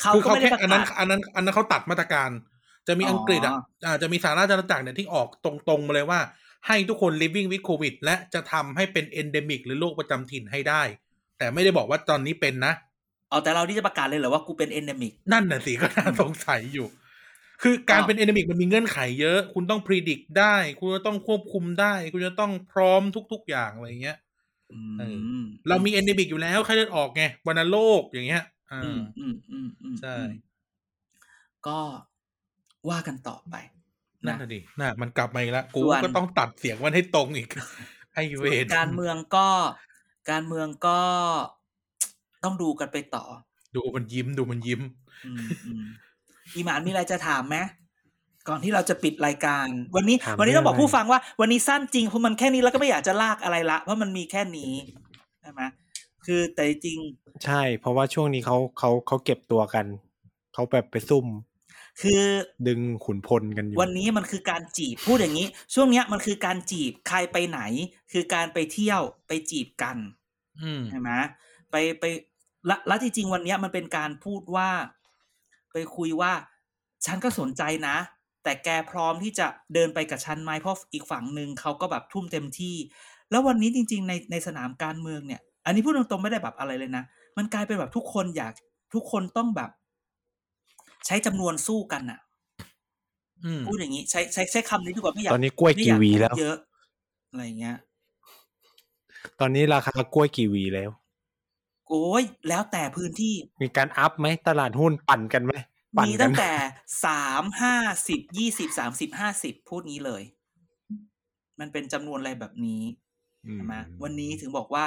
[0.00, 2.30] เขาคือก็เขาไม่ได้แค่ประอันกานั้นศอันนั้นอันนั้นเขาตัดมาตรการ
[2.88, 3.54] จะมีอ๋ออัอังกฤษอะ
[3.86, 6.20] อ่าจะมีสหราชอาณาจักรเนี่ยที่ออกตรงๆมาเลยว่า
[6.66, 10.82] ให้ทุกคน living with covid และจะทำให้เป็น endemic หรือโรคประจำถิ่นให้ได้
[11.38, 12.72] แต่ไม่ได้บอกว่าตอนนี้เป็นนะ
[13.30, 16.88] เอาแต่เราที่จะประกาศเลยเหรอว่ากูเป็น endemic นั่นน่ะสิก็น่าสงสัยอยู่
[17.62, 24.16] คือการอ้าวเป็นเอ d น m มิกมันมีเงื่อนไขเยอะ คุณต้องพิชิตได้ คุณจะต้องควบคุมได้ คุณจะต้องพร้อมทุก ๆอย่างอะไรเงี้ย
[24.98, 25.02] เอ
[25.68, 30.32] เรามีเอ d น m มิกอยู่แล้วไข้เลือดออกไงวัณโรคอย่างเงี้ยอ่าอืมอืมอืมอืมใช่อืม
[31.66, 31.78] ก็
[32.88, 33.54] ว่ากันต่อไป
[34.26, 37.48] นั่นนะน่ะดิน่ะมันกลับมาอีกแล้วกูส่วนก็ต้องตัดเสียงมันให้ตรงอีก
[38.12, 39.48] ไอเวทการเมืองก็
[40.30, 41.00] การเมืองก็
[42.44, 43.24] ต้องดูกันไปต่อ
[43.74, 44.80] ดูมันยิ้มดูมันยิ้ม
[45.26, 45.84] อืมอืม
[46.54, 47.56] อีหมานมีอะไรจะถามไหม
[48.48, 54.72] ก่อนที่เราจะปิดรายการ วันนี้ถามวันนี้ต้องบอกเรื่องอะไรผู้ฟังว่า วันนี้สั้นจริงเพราะมันแค่นี้แล้วก็ไม่อยากจะลากอะไรละ เพราะมันมีแค่นี้
[55.40, 55.62] ใช่ไหม
[56.26, 56.98] คือแต่จริง
[57.44, 59.86] ใช่ เพราะว่าช่วงนี้เขาเขาเขาเก็บตัวกัน
[60.54, 61.26] เขาแบบไปซุ่ม
[62.00, 62.22] คือ
[62.66, 67.60] ดึงขุนพลกันอยู่วันนี้มันคือการจีบพูดอย่างนี้ ช่วงเนี้ยมันคือการจีบใครไปไหน
[68.12, 69.96] คือการไปเที่ยวไปจีบกัน
[70.62, 71.10] อืมใช่ไหม
[71.70, 72.04] ไปไป
[72.66, 74.70] และแล้วจริงๆวันเนี้ยมันเป็นการพูดว่า
[75.72, 76.32] ไปคุยว่า
[77.06, 77.96] ฉันก็สนใจนะ
[78.44, 82.76] แต่แกพร้อมที่จะเดินไปกับฉันไหมเพราะอีกฝั่งหนึ่งเขาก็แบบทุ่มเต็มที่
[83.30, 87.04] แล้ววันนี้จริง ๆ ในในสนามการเมืองเนี่ย อันนี้พูดตรงๆไม่ได้แบบอะไรเลยนะ
[87.36, 88.52] มันกลายเป็นแบบทุกคนอยาก
[88.94, 89.70] ทุกคนต้องแบบ
[91.06, 92.20] ใช้จำนวนสู้กันอะ
[93.44, 96.56] อืมพูดอย่างนี้ใช้ใช้ใช้คำนี้ดีกว่าไม่อยากตอนนี้กล้วยไม่อกี่ยากวีพูดแล้วเยอะ
[97.30, 97.76] อะไรอย่างเงี้ย
[99.40, 100.90] ตอนนี้ราคากล้วยกี่วีแล้ว
[101.88, 105.66] โอ้ยแล้วแต่พื้นที่ มีการอัพไหมตลาดหุ้นปั่นกันไหมปั่น
[105.96, 106.52] มีกัตั้นงแต่
[107.04, 107.76] สามห้า
[108.08, 110.22] สิบยี่สิบสามสิบห้าสิบพูดงี้เลย
[111.60, 112.82] มันเป็นจำนวนอะไรแบบนี้
[113.46, 114.86] อืมใช่ไหมวันนี้ถึงบอกว่า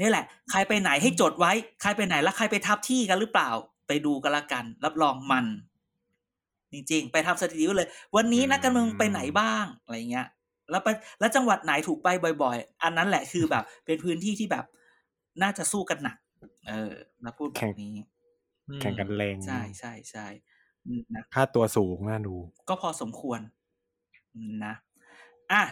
[0.00, 3.50] นี่แหละ ใครไปไหนให้จดไว้ ใครไปไหนแล้วใครไปทับที่กันหรือเปล่า
[3.88, 5.46] ไปดูกันละกัน รับรองมัน
[6.72, 10.26] จริงๆ ไปทำสถิติไว้เลย วันนี้นักการเมืองไปไหนบ้างอะไรเงี้ย
[10.70, 10.88] แล้วไป
[11.20, 12.08] แล้วจังหวัดไหนถูกไป
[12.42, 14.64] บ่อย ๆ อันนั้นแหละคือแบบ เป็นพื้นที่ที่แบบ
[15.42, 16.16] น่าจะสู้กันหนัก
[16.68, 16.92] เออ
[17.24, 17.92] นะพูดแบบนี้
[18.80, 20.26] แข่งกันแรงใช่ใช่ใช่
[20.86, 22.34] อืมนะค่าตัวสูงน่าดู
[22.68, 23.40] ก็พอสมควร
[24.64, 24.74] นะ
[25.52, 25.62] อะ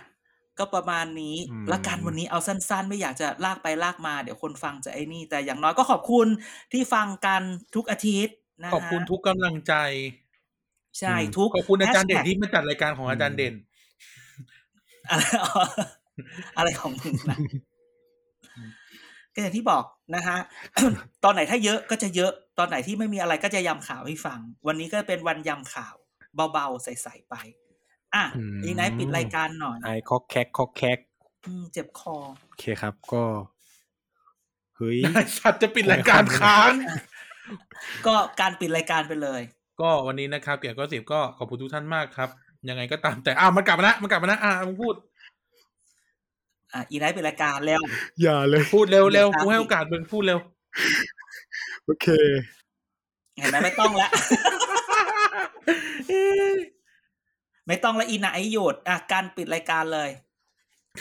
[0.58, 6.26] ก็ประมาณนี้อืมละกันวันนี้เอาสั้น ๆ ไม่อยากจะลากไปลากมา เดี๋ยวคนฟังจะไอ้นี่ แต่อย่างน้อยก็ขอบคุณ
[6.72, 7.42] ที่ฟังกัน
[7.74, 9.74] ทุกอาทิตย์นะฮะขอบคุณทุกกำลังใจ
[10.98, 13.54] ใช่ทุกขอบคุณอาจารย์เด่น hashtag ที่มาจัดรายการของอาจารย์เด่น
[15.10, 15.22] อะไร
[16.56, 17.38] อะไรของมึงนะ
[19.34, 19.84] ก็อย่างที่บอก
[20.14, 20.38] นะฮะ
[21.24, 25.94] ตอนไหนถ้าเยอะก็จะเยอะ ตอนไหนที่ไม่มีอะไรก็จะยำข่าวให้ฟัง วันนี้ก็เป็นวันยำข่าว
[26.52, 27.34] เบาๆ ใสๆไป
[28.14, 30.98] อะอืมนี่นายปิดรายการหน่อยไอคอกแคกคอกแคก
[31.46, 32.16] อืมเจ็บคอ
[32.48, 33.24] โอเคครับก็
[34.76, 34.98] เฮ้ย
[35.38, 36.72] สัตว์จะปิดรายการค้าง
[38.06, 39.40] ก็การปิดรายการไปเลย
[39.80, 42.28] ก็วันนี้นะครับ เกียรติก็สิบก็ขอบคุณทุกท่านมากครับ
[42.68, 44.94] ยังไงก็ตามแต่อ้าวมันกลับมาแล้วมันกลับมาแล้วอ่ามึงพูด
[46.72, 47.82] อะอีไนท์ปิดรายการแล้ว
[48.22, 50.38] อย่าเลยพูดเร็วเร็วเดี๋ยวตามกูให้โอกาสมึงพูดเร็ว
[51.88, 52.08] โอเค
[53.36, 54.08] เห็นไหมไม่ต้องละ
[57.68, 60.10] ไม่ต้องละอีไนท์หยุดอะการปิดรายการเลย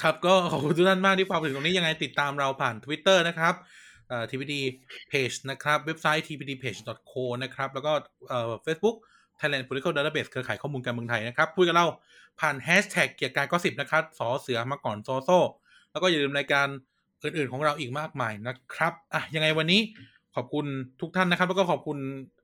[0.01, 3.53] ครับก็ขอบคุณทุกท่านมากที่ฟังมาถึงตรงนี้ยังไงติดตามเราผ่าน Twitter นะครับ
[4.07, 4.53] เอ่อ TPD
[5.11, 7.91] Page นะครับ เว็บไซต์ tpdpage.co นะครับ แล้วก็
[8.29, 8.95] เอ่อ Facebook
[9.39, 11.85] Thailand Political Database เครือข่ายข้อมูลการเมืองไทยนะครับพูดกับเรา
[12.39, 15.29] ผ่านแฮชแท็กเกียรติกายก็สิบนะครับสอเสือมาก่อนโซโซ
[15.91, 16.67] แล้วก็อย่าลืมรายการ
[17.23, 19.81] อื่นๆของเราอีกมากมายนะครับ อะ ยังไงวันนี้
[20.37, 20.65] ขอบคุณ
[21.01, 21.97] ทุกท่านนะครับ แล้วก็ขอบคุณ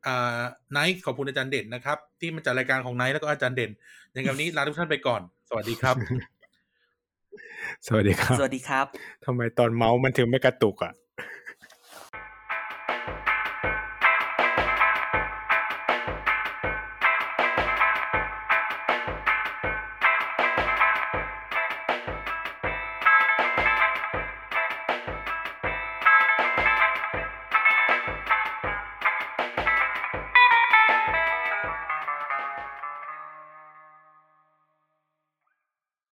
[0.08, 0.42] อ่า
[0.72, 3.72] ไนท์ขอบคุณอาจารย์เด่นนะครับ ที่มาจัดรายการของไนท์แล้วก็อาจารย์เด่น
[4.16, 5.96] ยังไงวันนี้ลาทุกท่านไปก่อน สวัสดีครับ
[7.88, 8.86] สวัสดีครับ สวัสดีครับ
[9.26, 10.94] ทำไมตอนเมาส์มันถึงไม่กระตุกอะ